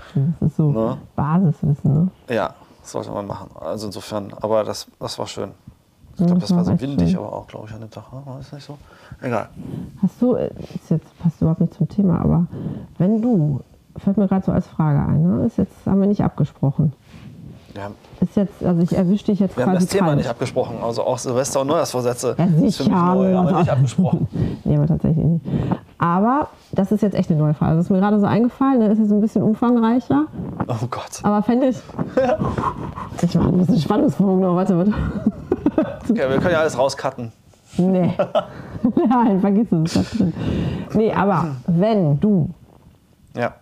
ist 0.41 0.55
so 0.57 0.71
Ne? 0.71 0.97
Basiswissen, 1.15 1.93
ne? 1.93 2.07
ja, 2.33 2.53
das 2.81 2.91
sollte 2.91 3.11
man 3.11 3.27
machen. 3.27 3.49
Also 3.59 3.87
insofern, 3.87 4.33
aber 4.41 4.63
das, 4.63 4.87
das 4.99 5.19
war 5.19 5.27
schön. 5.27 5.51
Ich 6.17 6.25
glaube, 6.25 6.41
das 6.41 6.55
war 6.55 6.63
so 6.63 6.79
windig, 6.79 7.11
schön. 7.11 7.19
aber 7.19 7.33
auch, 7.33 7.47
glaube 7.47 7.67
ich, 7.67 7.73
an 7.73 7.81
dem 7.81 7.89
Tag. 7.91 8.11
ne? 8.13 8.21
War 8.25 8.37
das 8.37 8.51
nicht 8.51 8.65
so? 8.65 8.77
Egal. 9.21 9.49
Hast 10.01 10.21
du, 10.21 10.35
äh, 10.35 10.49
ist 10.75 10.89
jetzt 10.89 11.19
passt 11.19 11.41
überhaupt 11.41 11.61
nicht 11.61 11.73
zum 11.73 11.89
Thema, 11.89 12.19
aber 12.21 12.45
wenn 12.99 13.21
du, 13.21 13.61
fällt 13.97 14.17
mir 14.17 14.27
gerade 14.27 14.45
so 14.45 14.51
als 14.51 14.67
Frage 14.67 14.99
ein, 14.99 15.23
ne? 15.39 15.45
Ist 15.45 15.57
jetzt, 15.57 15.73
haben 15.85 15.99
wir 16.01 16.07
nicht 16.07 16.23
abgesprochen. 16.23 16.93
Haben, 17.81 17.95
Ist 18.21 18.35
jetzt, 18.35 18.63
also 18.63 18.81
ich 18.83 18.95
erwische 18.95 19.25
dich 19.25 19.39
jetzt 19.39 19.57
wir 19.57 19.65
haben 19.65 19.71
quasi 19.71 19.85
das 19.87 19.91
Thema 19.93 20.05
kalt. 20.07 20.17
nicht 20.17 20.29
abgesprochen. 20.29 20.75
Also 20.83 21.03
auch 21.03 21.17
Silvester 21.17 21.61
und 21.61 21.67
Neujahrsvorsätze. 21.67 22.35
Ja, 22.37 22.45
ist 22.45 22.77
für 22.77 22.83
sicher. 22.83 22.83
mich 22.83 22.91
neu, 22.91 23.03
haben 23.05 23.31
wir 23.31 23.37
also- 23.47 23.59
nicht 23.59 23.69
abgesprochen. 23.71 24.27
nee, 24.63 24.75
aber 24.77 24.87
tatsächlich 24.87 25.25
nicht. 25.25 25.45
Aber 25.97 26.49
das 26.71 26.91
ist 26.91 27.01
jetzt 27.01 27.15
echt 27.15 27.31
eine 27.31 27.39
neue 27.39 27.53
Frage. 27.55 27.75
Das 27.77 27.85
ist 27.85 27.89
mir 27.89 27.99
gerade 27.99 28.19
so 28.19 28.25
eingefallen, 28.27 28.79
ne? 28.79 28.87
ist 28.91 28.99
jetzt 28.99 29.11
ein 29.11 29.21
bisschen 29.21 29.41
umfangreicher. 29.41 30.25
Oh 30.67 30.85
Gott. 30.89 31.19
Aber 31.23 31.41
fände 31.41 31.67
ich. 31.69 31.77
Ich 33.21 33.35
mache 33.35 33.47
ein 33.49 33.57
bisschen 33.57 33.79
Spannungsbogen 33.79 34.41
noch. 34.41 34.55
Warte, 34.55 34.77
warte. 34.77 34.93
Okay, 36.09 36.29
wir 36.29 36.37
können 36.39 36.51
ja 36.51 36.59
alles 36.59 36.77
rauscutten. 36.77 37.31
Nee. 37.77 38.11
Nein, 39.09 39.39
vergiss 39.39 39.71
es, 39.71 39.95
ist 39.95 40.13
da 40.13 40.17
drin. 40.17 40.33
Nee, 40.93 41.13
aber 41.13 41.55
wenn 41.67 42.19
du 42.19 42.49
Ja. 43.35 43.53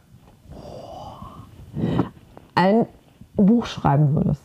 ein 2.56 2.86
Buch 3.36 3.66
schreiben 3.66 4.14
würdest 4.16 4.42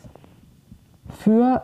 für 1.09 1.63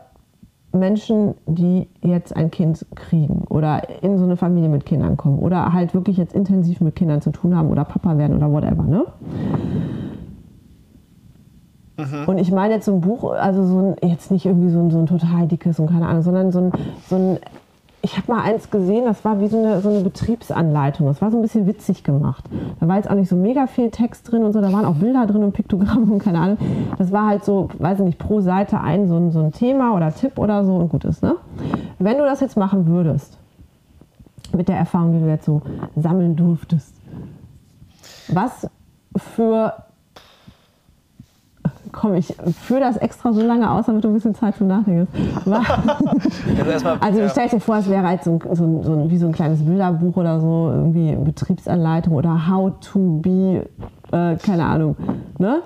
Menschen, 0.72 1.34
die 1.46 1.88
jetzt 2.02 2.34
ein 2.34 2.50
Kind 2.50 2.86
kriegen 2.94 3.44
oder 3.48 4.02
in 4.02 4.16
so 4.18 4.24
eine 4.24 4.36
Familie 4.36 4.68
mit 4.68 4.86
Kindern 4.86 5.16
kommen 5.16 5.38
oder 5.38 5.72
halt 5.72 5.94
wirklich 5.94 6.16
jetzt 6.16 6.34
intensiv 6.34 6.80
mit 6.80 6.96
Kindern 6.96 7.20
zu 7.20 7.30
tun 7.30 7.54
haben 7.54 7.70
oder 7.70 7.84
Papa 7.84 8.16
werden 8.16 8.36
oder 8.36 8.50
whatever, 8.50 8.84
ne? 8.84 9.04
Und 12.26 12.38
ich 12.38 12.50
meine 12.50 12.74
jetzt 12.74 12.86
so 12.86 12.94
ein 12.94 13.00
Buch, 13.00 13.32
also 13.32 13.64
so 13.64 13.78
ein, 13.78 14.08
jetzt 14.08 14.30
nicht 14.30 14.46
irgendwie 14.46 14.70
so 14.70 14.80
ein, 14.80 14.90
so 14.90 14.98
ein 14.98 15.06
total 15.06 15.46
dickes 15.46 15.78
und 15.78 15.88
keine 15.88 16.08
Ahnung, 16.08 16.22
sondern 16.22 16.50
so 16.50 16.58
ein, 16.58 16.72
so 17.08 17.16
ein 17.16 17.38
ich 18.04 18.16
habe 18.16 18.32
mal 18.32 18.42
eins 18.42 18.70
gesehen, 18.70 19.04
das 19.04 19.24
war 19.24 19.40
wie 19.40 19.46
so 19.46 19.58
eine, 19.58 19.80
so 19.80 19.88
eine 19.88 20.00
Betriebsanleitung. 20.00 21.06
Das 21.06 21.22
war 21.22 21.30
so 21.30 21.38
ein 21.38 21.42
bisschen 21.42 21.68
witzig 21.68 22.02
gemacht. 22.02 22.44
Da 22.80 22.88
war 22.88 22.96
jetzt 22.96 23.08
auch 23.08 23.14
nicht 23.14 23.28
so 23.28 23.36
mega 23.36 23.68
viel 23.68 23.90
Text 23.90 24.30
drin 24.30 24.42
und 24.42 24.52
so, 24.52 24.60
da 24.60 24.72
waren 24.72 24.84
auch 24.84 24.96
Bilder 24.96 25.26
drin 25.26 25.44
und 25.44 25.52
Piktogramme 25.52 26.12
und 26.12 26.18
keine 26.18 26.40
Ahnung. 26.40 26.58
Das 26.98 27.12
war 27.12 27.28
halt 27.28 27.44
so, 27.44 27.68
weiß 27.78 28.00
ich 28.00 28.04
nicht, 28.04 28.18
pro 28.18 28.40
Seite 28.40 28.80
ein 28.80 29.06
so 29.06 29.16
ein, 29.16 29.30
so 29.30 29.38
ein 29.38 29.52
Thema 29.52 29.94
oder 29.94 30.12
Tipp 30.12 30.38
oder 30.38 30.64
so 30.64 30.74
und 30.74 30.88
gut 30.88 31.04
ist, 31.04 31.22
ne? 31.22 31.36
Wenn 32.00 32.18
du 32.18 32.24
das 32.24 32.40
jetzt 32.40 32.56
machen 32.56 32.86
würdest, 32.86 33.38
mit 34.52 34.68
der 34.68 34.76
Erfahrung, 34.76 35.12
die 35.12 35.20
du 35.20 35.28
jetzt 35.28 35.44
so 35.44 35.62
sammeln 35.94 36.34
durftest, 36.34 36.94
was 38.28 38.68
für 39.16 39.74
Komm, 41.92 42.14
ich 42.14 42.34
führe 42.62 42.80
das 42.80 42.96
extra 42.96 43.32
so 43.32 43.42
lange 43.42 43.70
aus, 43.70 43.86
damit 43.86 44.02
du 44.02 44.08
ein 44.08 44.14
bisschen 44.14 44.34
Zeit 44.34 44.56
zum 44.56 44.66
Nachdenken 44.66 45.06
hast. 45.12 45.46
Jetzt 46.56 46.66
erstmal, 46.66 46.96
also 46.98 47.28
stell 47.28 47.48
dir 47.48 47.60
vor, 47.60 47.76
es 47.76 47.88
wäre 47.88 48.06
halt 48.06 48.24
so, 48.24 48.32
ein, 48.32 48.54
so, 48.54 48.82
so 48.82 49.10
wie 49.10 49.18
so 49.18 49.26
ein 49.26 49.32
kleines 49.32 49.62
Bilderbuch 49.64 50.16
oder 50.16 50.40
so, 50.40 50.70
irgendwie 50.72 51.14
Betriebsanleitung 51.14 52.14
oder 52.14 52.48
How 52.48 52.72
to 52.80 53.20
be, 53.20 53.66
äh, 54.10 54.36
keine 54.36 54.64
Ahnung, 54.64 54.96
ne? 55.38 55.60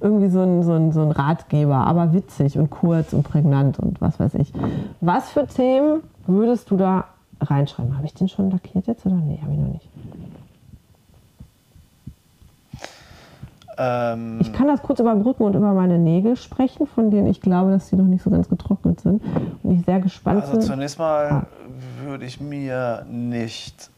Irgendwie 0.00 0.28
so 0.28 0.40
ein, 0.40 0.62
so, 0.62 0.72
ein, 0.72 0.92
so 0.92 1.02
ein 1.02 1.12
Ratgeber, 1.12 1.76
aber 1.76 2.12
witzig 2.12 2.58
und 2.58 2.70
kurz 2.70 3.12
und 3.12 3.22
prägnant 3.22 3.78
und 3.78 4.00
was 4.00 4.18
weiß 4.18 4.34
ich. 4.34 4.52
Was 5.00 5.30
für 5.30 5.46
Themen 5.46 6.00
würdest 6.26 6.70
du 6.70 6.76
da 6.76 7.04
reinschreiben? 7.40 7.96
Habe 7.96 8.06
ich 8.06 8.14
den 8.14 8.28
schon 8.28 8.50
lackiert 8.50 8.86
jetzt 8.86 9.06
oder 9.06 9.16
nee, 9.16 9.38
habe 9.42 9.52
ich 9.52 9.58
noch 9.58 9.72
nicht. 9.72 9.89
Ähm, 13.82 14.38
Ich 14.40 14.52
kann 14.52 14.66
das 14.66 14.82
kurz 14.82 15.00
überbrücken 15.00 15.42
und 15.42 15.54
über 15.54 15.72
meine 15.72 15.98
Nägel 15.98 16.36
sprechen, 16.36 16.86
von 16.86 17.10
denen 17.10 17.26
ich 17.28 17.40
glaube, 17.40 17.70
dass 17.70 17.88
sie 17.88 17.96
noch 17.96 18.04
nicht 18.04 18.22
so 18.22 18.28
ganz 18.28 18.48
getrocknet 18.48 19.00
sind. 19.00 19.22
Und 19.62 19.70
ich 19.78 19.86
sehr 19.86 20.00
gespannt 20.00 20.42
also 20.42 20.52
bin. 20.52 20.60
zunächst 20.60 20.98
mal 20.98 21.46
würde 22.04 22.26
ich 22.26 22.42
mir 22.42 23.06
nicht, 23.08 23.90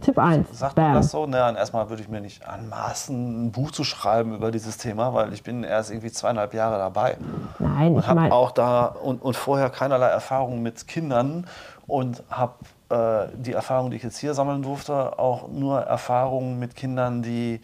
Tipp 0.00 0.18
1. 0.18 0.58
sagt 0.58 0.78
man 0.78 0.94
das 0.94 1.10
so? 1.10 1.26
Naja, 1.26 1.54
erstmal 1.54 1.90
würde 1.90 2.02
ich 2.02 2.08
mir 2.08 2.22
nicht 2.22 2.48
anmaßen, 2.48 3.46
ein 3.46 3.52
Buch 3.52 3.70
zu 3.70 3.84
schreiben 3.84 4.34
über 4.34 4.50
dieses 4.50 4.78
Thema, 4.78 5.12
weil 5.12 5.34
ich 5.34 5.42
bin 5.42 5.62
erst 5.62 5.90
irgendwie 5.90 6.10
zweieinhalb 6.10 6.54
Jahre 6.54 6.78
dabei. 6.78 7.18
Nein, 7.58 7.98
ich 7.98 8.06
habe 8.06 8.32
auch 8.32 8.50
da 8.50 8.86
und, 8.86 9.20
und 9.20 9.36
vorher 9.36 9.68
keinerlei 9.68 10.08
Erfahrung 10.08 10.62
mit 10.62 10.88
Kindern 10.88 11.46
und 11.86 12.22
habe 12.30 12.54
äh, 12.88 13.28
die 13.36 13.52
Erfahrung, 13.52 13.90
die 13.90 13.98
ich 13.98 14.02
jetzt 14.02 14.16
hier 14.16 14.32
sammeln 14.32 14.62
durfte, 14.62 15.18
auch 15.18 15.48
nur 15.48 15.80
Erfahrungen 15.80 16.58
mit 16.58 16.76
Kindern, 16.76 17.20
die 17.20 17.60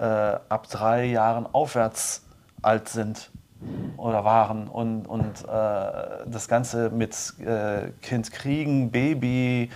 äh, 0.00 0.04
ab 0.48 0.66
drei 0.68 1.04
Jahren 1.04 1.46
aufwärts 1.52 2.24
alt 2.62 2.88
sind 2.88 3.30
oder 3.96 4.24
waren 4.24 4.68
und, 4.68 5.06
und 5.06 5.44
äh, 5.44 6.26
das 6.26 6.48
Ganze 6.48 6.90
mit 6.90 7.14
äh, 7.40 7.90
Kind 8.00 8.32
kriegen, 8.32 8.90
Baby, 8.90 9.70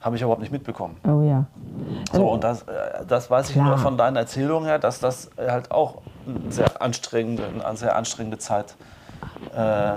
habe 0.00 0.16
ich 0.16 0.22
überhaupt 0.22 0.40
nicht 0.40 0.52
mitbekommen. 0.52 0.96
oh 1.04 1.22
ja. 1.22 1.46
So, 2.12 2.28
und 2.28 2.44
das, 2.44 2.62
äh, 2.62 3.04
das 3.08 3.30
weiß 3.30 3.48
ich 3.48 3.54
Klar. 3.54 3.68
nur 3.68 3.78
von 3.78 3.96
deiner 3.96 4.20
Erzählung 4.20 4.64
her, 4.64 4.78
dass 4.78 5.00
das 5.00 5.30
halt 5.36 5.70
auch 5.70 6.02
eine 6.26 6.52
sehr 6.52 6.80
anstrengende, 6.80 7.48
eine 7.64 7.76
sehr 7.76 7.96
anstrengende 7.96 8.38
Zeit 8.38 8.76
äh, 9.56 9.94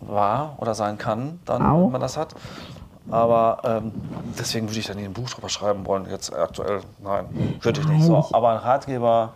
war 0.00 0.56
oder 0.58 0.74
sein 0.74 0.98
kann, 0.98 1.40
dann, 1.44 1.64
Auch. 1.64 1.84
wenn 1.84 1.92
man 1.92 2.00
das 2.00 2.16
hat. 2.16 2.34
Aber 3.10 3.58
ähm, 3.64 3.92
deswegen 4.38 4.68
würde 4.68 4.78
ich 4.80 4.86
da 4.86 4.94
nie 4.94 5.04
ein 5.04 5.12
Buch 5.12 5.30
drüber 5.30 5.48
schreiben 5.48 5.86
wollen. 5.86 6.06
Jetzt 6.10 6.32
aktuell, 6.34 6.80
nein, 7.02 7.24
würde 7.62 7.80
ich 7.80 7.88
nicht. 7.88 8.04
So, 8.04 8.24
aber 8.32 8.50
ein 8.50 8.58
Ratgeber, 8.58 9.32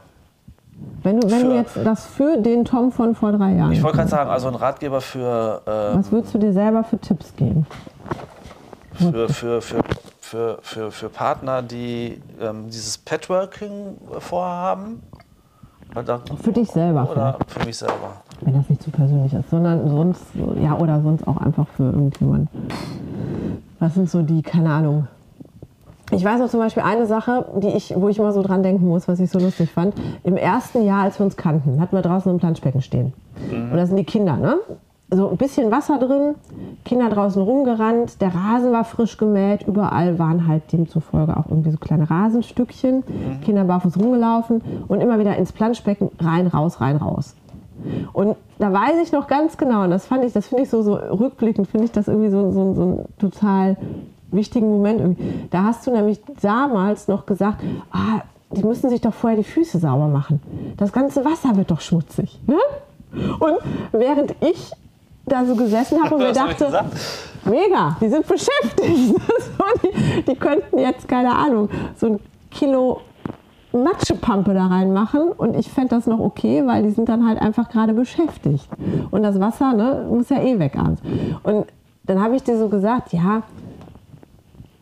Wenn 1.03 1.21
du, 1.21 1.31
wenn 1.31 1.43
du 1.43 1.47
Für- 1.51 1.55
jetzt 1.55 1.77
das 1.85 2.07
für 2.07 2.37
den 2.39 2.65
Tom 2.65 2.93
von 2.93 3.15
vor 3.15 3.33
drei 3.33 3.53
Jahren. 3.55 3.73
ich 3.73 3.83
wollte 3.83 3.99
gerade 3.99 4.11
sagen, 4.11 4.31
also 4.31 4.49
ein 4.49 4.55
Ratgeber 4.57 5.01
für, 5.01 5.63
ähm, 5.67 5.99
was 5.99 6.13
würdest 6.13 6.35
du 6.35 6.39
dir 6.39 6.53
selber 6.53 6.85
für 6.85 6.99
Tipps 6.99 7.35
geben? 7.37 7.67
für, 8.95 9.29
für, 9.31 9.63
für, 9.63 9.81
für, 10.21 10.59
für, 10.63 10.91
für 10.93 11.09
Partner, 11.09 11.63
die 11.63 12.21
ähm, 12.41 12.67
dieses 12.69 12.99
Patchworking 12.99 13.97
vorhaben. 14.19 15.03
Da- 15.95 16.21
Für 16.43 16.53
dich 16.53 16.71
selber 16.71 17.09
Oder 17.11 17.37
für 17.47 17.67
mich 17.67 17.77
selber. 17.77 18.23
wenn 18.41 18.55
das 18.55 18.69
nicht 18.71 18.83
zu 18.83 18.91
persönlich 18.91 19.33
ist, 19.35 19.51
sondern 19.51 19.89
sonst, 19.91 20.23
so- 20.35 20.57
ja, 20.61 20.75
oder 20.79 21.01
sonst 21.03 21.27
auch 21.27 21.37
einfach 21.39 21.67
für 21.77 21.85
irgendjemanden. 21.85 22.49
Was 23.83 23.95
sind 23.95 24.09
so 24.09 24.23
die, 24.23 24.43
keine 24.43 24.71
Ahnung. 24.71 25.09
Ich 26.13 26.25
weiß 26.25 26.39
noch 26.39 26.49
zum 26.49 26.61
Beispiel 26.61 26.85
eine 26.85 27.05
Sache, 27.05 27.47
die 27.61 27.67
ich, 27.67 27.93
wo 27.97 28.09
ich 28.09 28.17
immer 28.17 28.33
so 28.33 28.41
dran 28.41 28.63
denken 28.63 28.87
muss, 28.87 29.09
was 29.09 29.19
ich 29.19 29.29
so 29.29 29.41
lustig 29.41 29.73
fand. 29.73 29.93
Im 30.23 30.37
ersten 30.37 30.85
Jahr, 30.85 31.03
als 31.03 31.19
wir 31.19 31.27
uns 31.27 31.37
kannten, 31.37 31.81
hatten 31.81 31.97
wir 31.97 32.03
draußen 32.03 32.31
ein 32.31 32.39
Planschbecken 32.39 32.81
stehen. 32.81 33.13
Und 33.51 33.77
da 33.77 33.85
sind 33.85 33.97
die 33.97 34.05
Kinder, 34.05 34.37
ne? 34.37 34.59
So 35.11 35.31
ein 35.31 35.37
bisschen 35.37 35.73
Wasser 35.73 35.99
drin, 35.99 36.37
Kinder 36.85 37.11
draußen 37.11 37.43
rumgerannt, 37.43 38.21
der 38.21 38.33
Rasen 38.33 38.71
war 38.71 38.85
frisch 38.85 39.17
gemäht, 39.17 39.67
überall 39.67 40.17
waren 40.21 40.47
halt 40.47 40.73
demzufolge 40.73 41.37
auch 41.37 41.47
irgendwie 41.49 41.73
so 41.73 41.79
kleine 41.79 42.09
Rasenstückchen, 42.09 43.03
Kinder 43.45 43.65
barfuß 43.65 43.99
rumgelaufen 43.99 44.63
und 44.87 45.01
immer 45.01 45.19
wieder 45.19 45.37
ins 45.37 45.51
Planschbecken 45.51 46.09
rein, 46.21 46.47
raus, 46.47 46.81
rein, 46.81 46.99
raus. 46.99 47.35
Und 48.13 48.37
da 48.59 48.73
weiß 48.73 49.03
ich 49.03 49.13
noch 49.13 49.27
ganz 49.27 49.57
genau, 49.57 49.85
und 49.85 49.91
das 49.91 50.07
fand 50.07 50.25
ich, 50.25 50.33
das 50.33 50.49
finde 50.49 50.65
ich 50.65 50.71
so, 50.71 50.83
so 50.83 50.95
rückblickend, 50.95 51.69
finde 51.69 51.87
ich 51.87 51.93
das 51.93 52.09
irgendwie 52.09 52.31
so, 52.31 52.51
so, 52.51 52.75
so 52.75 52.83
einen 52.83 53.05
total 53.19 53.77
wichtigen 54.31 54.71
Moment. 54.71 55.01
Irgendwie. 55.01 55.49
Da 55.51 55.65
hast 55.65 55.87
du 55.87 55.91
nämlich 55.91 56.21
damals 56.41 57.09
noch 57.09 57.27
gesagt, 57.27 57.63
ah, 57.93 58.23
die 58.51 58.65
müssen 58.65 58.91
sich 58.91 59.01
doch 59.01 59.15
vorher 59.15 59.39
die 59.39 59.45
Füße 59.45 59.79
sauber 59.79 60.09
machen. 60.09 60.41
Das 60.77 60.93
ganze 60.93 61.25
Wasser 61.25 61.57
wird 61.57 61.71
doch 61.71 61.81
schmutzig. 61.81 62.39
Ne? 62.47 62.59
Und 63.39 63.59
während 63.93 64.35
ich 64.41 64.73
da 65.27 65.45
so 65.45 65.55
gesessen 65.55 66.03
habe 66.03 66.15
und 66.17 66.23
mir 66.23 66.33
dachte, 66.33 66.85
mega, 67.45 67.97
die 68.01 68.09
sind 68.09 68.27
beschäftigt. 68.27 69.15
die, 69.83 70.23
die 70.23 70.35
könnten 70.35 70.79
jetzt, 70.79 71.09
keine 71.09 71.35
Ahnung, 71.35 71.69
so 71.97 72.07
ein 72.07 72.21
Kilo 72.51 73.01
Matschepampe 73.73 74.55
da 74.55 74.67
reinmachen 74.67 75.29
und 75.37 75.57
ich 75.57 75.71
fände 75.71 75.91
das 75.91 76.07
noch 76.07 76.21
okay, 76.21 76.63
weil 76.67 76.83
die 76.83 76.91
sind 76.91 77.09
dann 77.09 77.27
halt 77.27 77.41
einfach 77.41 77.69
gerade 77.69 77.95
beschäftigt. 77.95 78.69
Und 79.11 79.23
das 79.23 79.41
Wasser 79.41 79.73
ne, 79.73 80.07
muss 80.09 80.29
ja 80.29 80.43
eh 80.43 80.59
weg 80.59 80.77
abends. 80.79 81.03
Und 81.43 81.67
dann 82.05 82.23
habe 82.23 82.37
ich 82.37 82.43
dir 82.43 82.59
so 82.59 82.69
gesagt, 82.69 83.13
ja, 83.13 83.43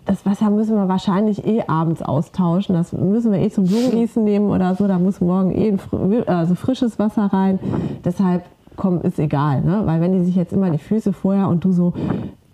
das 0.06 0.26
Wasser 0.26 0.50
müssen 0.50 0.74
wir 0.74 0.88
wahrscheinlich 0.88 1.46
eh 1.46 1.62
abends 1.68 2.02
austauschen. 2.02 2.74
Das 2.74 2.92
müssen 2.92 3.30
wir 3.32 3.38
eh 3.38 3.50
zum 3.50 3.64
Blumengießen 3.64 4.24
nehmen 4.24 4.50
oder 4.50 4.74
so. 4.74 4.88
Da 4.88 4.98
muss 4.98 5.20
morgen 5.20 5.52
eh 5.52 5.76
fr 5.78 6.28
also 6.28 6.54
frisches 6.56 6.98
Wasser 6.98 7.26
rein. 7.26 7.60
Deshalb, 8.04 8.44
komm, 8.76 9.02
ist 9.02 9.20
egal. 9.20 9.60
Ne? 9.60 9.82
Weil 9.84 10.00
wenn 10.00 10.12
die 10.12 10.24
sich 10.24 10.34
jetzt 10.34 10.52
immer 10.52 10.70
die 10.70 10.78
Füße 10.78 11.12
vorher 11.12 11.48
und 11.48 11.64
du 11.64 11.72
so 11.72 11.92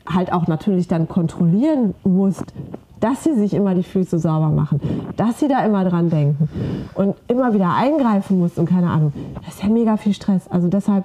halt 0.06 0.32
auch 0.32 0.46
natürlich 0.46 0.86
dann 0.88 1.08
kontrollieren 1.08 1.94
musst, 2.04 2.52
dass 3.00 3.24
sie 3.24 3.34
sich 3.34 3.52
immer 3.54 3.74
die 3.74 3.82
Füße 3.82 4.18
sauber 4.18 4.48
machen, 4.48 4.80
dass 5.16 5.38
sie 5.40 5.48
da 5.48 5.64
immer 5.64 5.84
dran 5.84 6.08
denken 6.10 6.48
und 6.94 7.16
immer 7.28 7.52
wieder 7.52 7.74
eingreifen 7.74 8.38
musst 8.38 8.58
und 8.58 8.66
keine 8.68 8.90
Ahnung. 8.90 9.12
Das 9.44 9.54
ist 9.54 9.62
ja 9.62 9.68
mega 9.68 9.96
viel 9.96 10.14
Stress. 10.14 10.48
Also 10.50 10.68
deshalb 10.68 11.04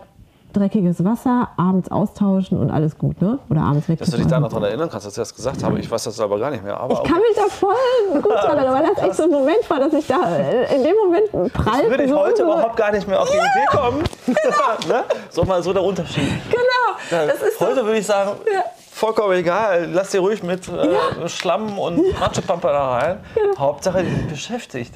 dreckiges 0.54 1.04
Wasser, 1.06 1.48
abends 1.56 1.90
austauschen 1.90 2.58
und 2.60 2.72
alles 2.72 2.98
gut, 2.98 3.22
ne? 3.22 3.40
Oder 3.50 3.62
abends 3.62 3.88
weg. 3.88 4.00
Dass 4.00 4.10
du 4.10 4.18
dich 4.18 4.28
da 4.28 4.38
noch 4.38 4.50
dran 4.52 4.64
erinnern 4.64 4.90
kannst, 4.92 5.06
dass 5.06 5.14
ich 5.14 5.22
das 5.22 5.34
gesagt 5.34 5.64
habe. 5.64 5.80
Ich 5.80 5.90
weiß 5.90 6.04
das 6.04 6.20
aber 6.20 6.38
gar 6.40 6.52
nicht 6.52 6.62
mehr. 6.62 6.78
Aber 6.78 6.94
Ich 6.94 7.04
kann 7.04 7.20
mich 7.20 7.36
da 7.38 7.44
voll 7.44 7.74
gut 8.22 8.32
dran 8.34 8.58
erinnern, 8.58 8.74
weil 8.74 8.94
das 8.94 9.02
echt 9.02 9.16
so 9.16 9.24
ein 9.24 9.30
Moment 9.32 9.70
war, 9.70 9.80
dass 9.80 9.94
ich 9.94 10.06
da 10.08 10.36
äh, 10.38 10.76
in 10.76 10.84
dem 10.84 10.96
Moment 11.06 11.54
prallt. 11.54 11.90
würde 11.90 12.04
ich 12.04 12.10
so 12.10 12.18
heute 12.20 12.32
unsere- 12.32 12.52
überhaupt 12.52 12.76
gar 12.76 12.92
nicht 12.92 13.08
mehr 13.08 13.22
auf 13.22 13.30
die 13.30 13.38
Idee 13.38 13.78
kommen. 13.78 14.04
ne? 14.90 15.04
So 15.30 15.44
mal 15.46 15.64
so 15.64 15.72
der 15.72 15.84
Unterschied. 15.84 16.28
Genau, 16.50 17.22
Ja, 17.22 17.28
das 17.28 17.42
ist 17.42 17.58
so, 17.58 17.68
heute 17.68 17.86
würde 17.86 18.00
ich 18.00 18.06
sagen, 18.06 18.32
vollkommen 19.02 19.34
egal, 19.34 19.90
lass 19.92 20.12
dir 20.12 20.20
ruhig 20.22 20.44
mit 20.44 20.68
äh, 20.70 21.28
Schlamm 21.28 21.78
und 21.80 21.98
Matschepampe 22.20 22.68
da 22.68 22.98
rein. 22.98 23.18
Hauptsache, 23.58 24.04
die 24.04 24.10
sind 24.12 24.30
beschäftigt. 24.30 24.94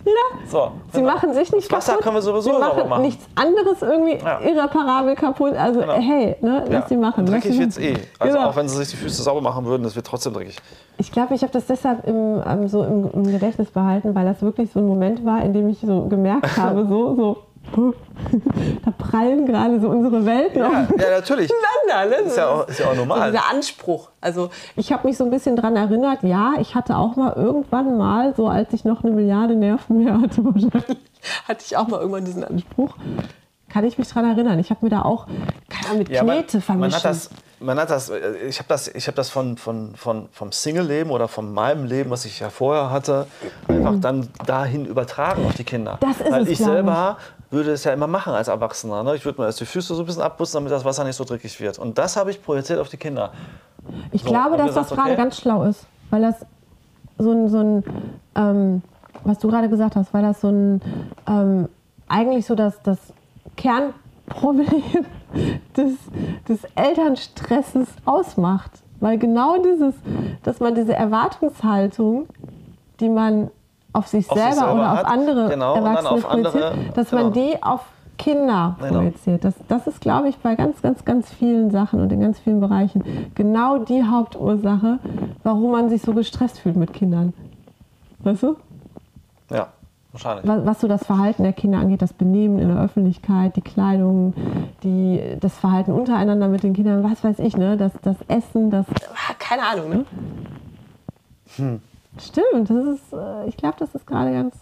So, 0.48 0.72
Sie 0.94 1.00
genau. 1.00 1.14
machen 1.14 1.34
sich 1.34 1.52
nicht 1.52 1.72
Wasser 1.72 1.94
kaputt. 1.94 2.04
können 2.04 2.16
wir 2.18 2.22
sowieso 2.22 2.54
Sie 2.54 2.60
machen 2.60 2.88
machen. 2.90 3.02
nichts 3.02 3.26
anderes 3.34 3.82
irgendwie 3.82 4.18
Ja. 4.24 4.40
irreparabel 4.42 5.16
kaputt. 5.16 5.54
Also 5.56 5.80
Genau. 5.82 5.94
hey, 5.94 6.36
ne, 6.42 6.60
lass 6.70 6.84
Ja, 6.84 6.88
sie 6.88 6.98
machen. 6.98 7.22
und 7.22 7.32
Dreckig 7.32 7.54
sie 7.54 7.60
wird 7.60 7.70
es 7.72 7.80
machen. 7.80 7.90
eh. 7.96 7.98
Also 8.20 8.38
Genau. 8.38 8.50
auch 8.50 8.56
wenn 8.56 8.70
sie 8.70 8.78
sich 8.78 8.90
die 8.92 8.98
Füße 8.98 9.24
sauber 9.24 9.42
machen 9.42 9.66
würden, 9.66 9.82
das 9.82 9.96
wird 9.96 10.06
trotzdem 10.06 10.34
dreckig. 10.34 10.58
Ich 10.98 11.12
glaube, 11.12 11.34
ich 11.34 11.42
habe 11.42 11.52
das 11.52 11.66
deshalb 11.66 12.06
im, 12.08 12.42
ähm, 12.46 12.68
so 12.68 12.84
im, 12.84 13.10
im 13.12 13.24
Gedächtnis 13.24 13.72
behalten, 13.72 14.14
weil 14.14 14.26
das 14.26 14.42
wirklich 14.44 14.72
so 14.72 14.80
ein 14.80 14.86
Moment 14.88 15.26
war, 15.26 15.42
in 15.44 15.52
dem 15.54 15.68
ich 15.68 15.80
so 15.82 16.04
gemerkt 16.08 16.56
habe, 16.58 16.86
so, 16.88 17.16
so, 17.16 17.38
da 18.86 18.92
prallen 18.92 19.46
gerade 19.46 19.80
so 19.80 19.90
unsere 19.90 20.26
Welten 20.26 20.60
Ja, 20.60 20.88
ja 20.98 21.10
natürlich. 21.20 21.50
Ne? 21.50 22.16
Ist 22.26 22.38
ja 22.38 22.48
auch, 22.50 22.68
ist 22.68 22.80
ja 22.80 22.88
auch 22.88 22.92
So 22.92 22.98
normal. 22.98 23.32
dieser 23.32 23.50
Anspruch. 23.50 24.10
Also 24.22 24.50
ich 24.76 24.92
habe 24.92 25.08
mich 25.08 25.18
so 25.18 25.24
ein 25.24 25.30
bisschen 25.32 25.56
dran 25.56 25.76
erinnert, 25.76 26.24
ja, 26.24 26.54
ich 26.60 26.76
hatte 26.76 26.98
auch 26.98 27.16
mal 27.16 27.34
irgendwann 27.34 27.98
mal, 27.98 28.34
so 28.36 28.48
als 28.48 28.74
ich 28.74 28.86
noch 28.86 29.04
eine 29.04 29.14
Milliarde 29.14 29.56
Nerven 29.56 30.04
mehr 30.04 30.20
hatte, 30.22 30.44
wahrscheinlich, 30.46 30.98
hatte 31.48 31.64
ich 31.66 31.78
auch 31.78 31.88
mal 31.88 32.00
irgendwann 32.00 32.26
diesen 32.26 32.44
Anspruch. 32.44 32.96
Kann 33.70 33.84
ich 33.84 33.98
mich 33.98 34.08
dran 34.08 34.24
erinnern. 34.30 34.58
Ich 34.60 34.70
habe 34.70 34.80
mir 34.86 34.90
da 34.90 35.02
auch 35.02 35.28
keine 35.70 35.88
Ahnung, 35.88 35.98
mit 36.00 36.10
Ja, 36.10 36.24
man, 36.24 36.38
Knete 36.38 36.58
man 36.58 36.62
vermischen. 36.64 36.98
hat 36.98 37.06
das, 37.06 37.30
man 37.60 37.78
hat 37.78 37.90
das, 37.90 38.10
äh, 38.10 38.38
ich 38.48 38.58
habe 38.60 38.68
das, 38.70 38.88
ich 38.88 39.08
habe 39.08 39.16
das 39.18 39.30
von, 39.30 39.58
von, 39.58 39.96
von, 39.96 40.30
vom 40.32 40.52
Single-Leben 40.54 41.10
oder 41.12 41.28
von 41.28 41.54
meinem 41.54 41.86
Leben, 41.86 42.10
was 42.10 42.24
ich 42.26 42.40
ja 42.40 42.50
vorher 42.50 42.90
hatte, 42.90 43.28
einfach 43.68 43.96
dann 44.00 44.30
dahin 44.46 44.86
übertragen 44.86 45.46
auf 45.46 45.56
die 45.56 45.66
Kinder. 45.66 45.98
Das 46.00 46.22
ist 46.22 46.32
Weil 46.32 46.44
es, 46.44 46.50
ich 46.50 46.58
selber 46.60 47.18
würde 47.52 47.72
es 47.72 47.84
ja 47.84 47.94
immer 47.94 48.08
machen 48.08 48.34
als 48.34 48.48
Erwachsener. 48.48 49.04
Ne? 49.04 49.16
Ich 49.16 49.26
würde 49.26 49.42
mir 49.42 49.48
erst 49.48 49.60
die 49.60 49.66
Füße 49.66 49.96
so 49.96 50.04
ein 50.04 50.06
bisschen 50.06 50.22
abputzen, 50.22 50.58
damit 50.58 50.72
das 50.72 50.84
Wasser 50.86 51.04
nicht 51.04 51.16
so 51.16 51.24
dreckig 51.24 51.60
wird. 51.60 51.80
Und 51.80 51.98
das 51.98 52.18
habe 52.18 52.32
ich 52.32 52.44
projiziert 52.44 52.80
auf 52.80 52.90
die 52.90 52.98
Kinder. 52.98 53.32
Ich 54.12 54.24
So, 54.24 54.30
glaube, 54.30 54.58
dass 54.58 54.74
das 54.74 54.90
gesagt, 54.90 55.02
gerade 55.02 55.14
okay. 55.14 55.22
ganz 55.22 55.38
schlau 55.38 55.64
ist, 55.64 55.86
weil 56.10 56.22
das 56.22 56.36
so 57.18 57.32
ein, 57.32 57.50
so 57.50 57.60
ein 57.60 57.84
ähm, 58.36 58.82
was 59.24 59.40
du 59.40 59.48
gerade 59.50 59.70
gesagt 59.70 59.96
hast, 59.96 60.14
weil 60.14 60.22
das 60.22 60.42
so 60.42 60.50
ein, 60.50 60.82
ähm, 61.28 61.70
eigentlich 62.08 62.46
so 62.46 62.56
das, 62.56 62.82
das 62.84 62.98
Kernproblem 63.56 64.84
des, 65.78 65.94
des 66.48 66.60
Elternstresses 66.76 67.88
ausmacht. 68.06 68.72
Weil 69.00 69.18
genau 69.18 69.62
dieses, 69.62 69.94
dass 70.44 70.60
man 70.60 70.74
diese 70.76 70.94
Erwartungshaltung, 70.94 72.28
die 73.00 73.10
man 73.10 73.52
auf 73.96 74.08
sich, 74.08 74.30
Auf 74.30 74.38
sich 74.38 74.44
selber, 74.44 74.56
selber 74.68 74.74
oder 74.74 74.92
auf 74.92 74.98
hat, 75.00 75.06
andere 75.06 75.50
genau, 75.50 75.74
und 75.76 75.84
dann 75.84 75.96
Erwachsene 75.96 76.12
auf 76.12 76.30
andere, 76.32 76.60
projiziert, 76.60 76.98
dass 76.98 77.12
man 77.12 77.32
genau. 77.34 77.48
die 77.48 77.64
auf 77.64 77.82
Kinder 78.18 78.76
Genau. 78.80 78.94
projiziert. 78.94 79.44
Das, 79.44 79.54
das 79.68 79.88
ist, 79.88 80.00
glaube 80.02 80.30
ich, 80.30 80.38
bei 80.38 80.56
ganz, 80.56 80.82
ganz, 80.82 81.04
ganz 81.06 81.32
vielen 81.32 81.70
Sachen 81.72 82.00
und 82.00 82.12
in 82.12 82.22
ganz 82.22 82.40
vielen 82.40 82.60
Bereichen 82.60 83.04
genau 83.36 83.80
die 83.80 84.04
Hauptursache, 84.04 85.00
warum 85.44 85.72
man 85.72 85.90
sich 85.90 86.02
so 86.02 86.14
gestresst 86.14 86.60
fühlt 86.60 86.76
mit 86.78 86.94
Kindern. 86.94 87.34
Weißt 88.20 88.44
du? 88.44 88.56
Ja, 89.52 89.68
wahrscheinlich. 90.14 90.48
Was, 90.48 90.66
was 90.66 90.82
so 90.82 90.88
das 90.88 91.06
Verhalten 91.06 91.44
der 91.44 91.54
Kinder 91.54 91.78
angeht, 91.80 92.02
das 92.02 92.14
Benehmen 92.14 92.60
in 92.60 92.70
der 92.70 92.82
Öffentlichkeit, 92.82 93.56
die 93.58 93.62
Kleidung, 93.62 94.34
die, 94.84 95.20
das 95.42 95.56
Verhalten 95.58 95.92
untereinander 95.92 96.48
mit 96.48 96.64
den 96.64 96.74
Kindern, 96.74 97.04
was 97.04 97.24
weiß 97.24 97.40
ich, 97.40 97.58
ne? 97.58 97.76
Das, 97.78 97.92
das 98.02 98.16
Essen, 98.30 98.72
das. 98.72 98.86
Ah, 98.90 99.34
Keine 99.40 99.64
Ahnung, 99.64 99.90
ne? 99.90 100.06
Hm. 101.58 101.82
Stimmt, 102.18 102.70
das 102.70 102.86
ist, 102.86 103.14
äh, 103.14 103.48
ich 103.48 103.58
glaube, 103.58 103.76
das 103.80 103.94
ist 103.94 104.08
gerade 104.08 104.32
ganz. 104.32 104.56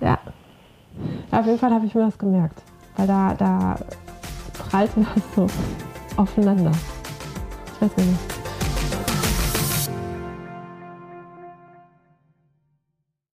Ja. 0.00 0.18
Auf 1.30 1.46
jeden 1.46 1.58
Fall 1.58 1.72
habe 1.72 1.86
ich 1.86 1.94
mir 1.94 2.02
das 2.02 2.18
gemerkt. 2.18 2.62
Weil 2.96 3.06
da, 3.06 3.34
da 3.34 3.76
prallte 4.58 5.00
das 5.00 5.22
so 5.34 5.46
aufeinander. 6.16 6.72
Ich 7.74 7.82
weiß 7.82 7.96
nicht. 7.96 8.43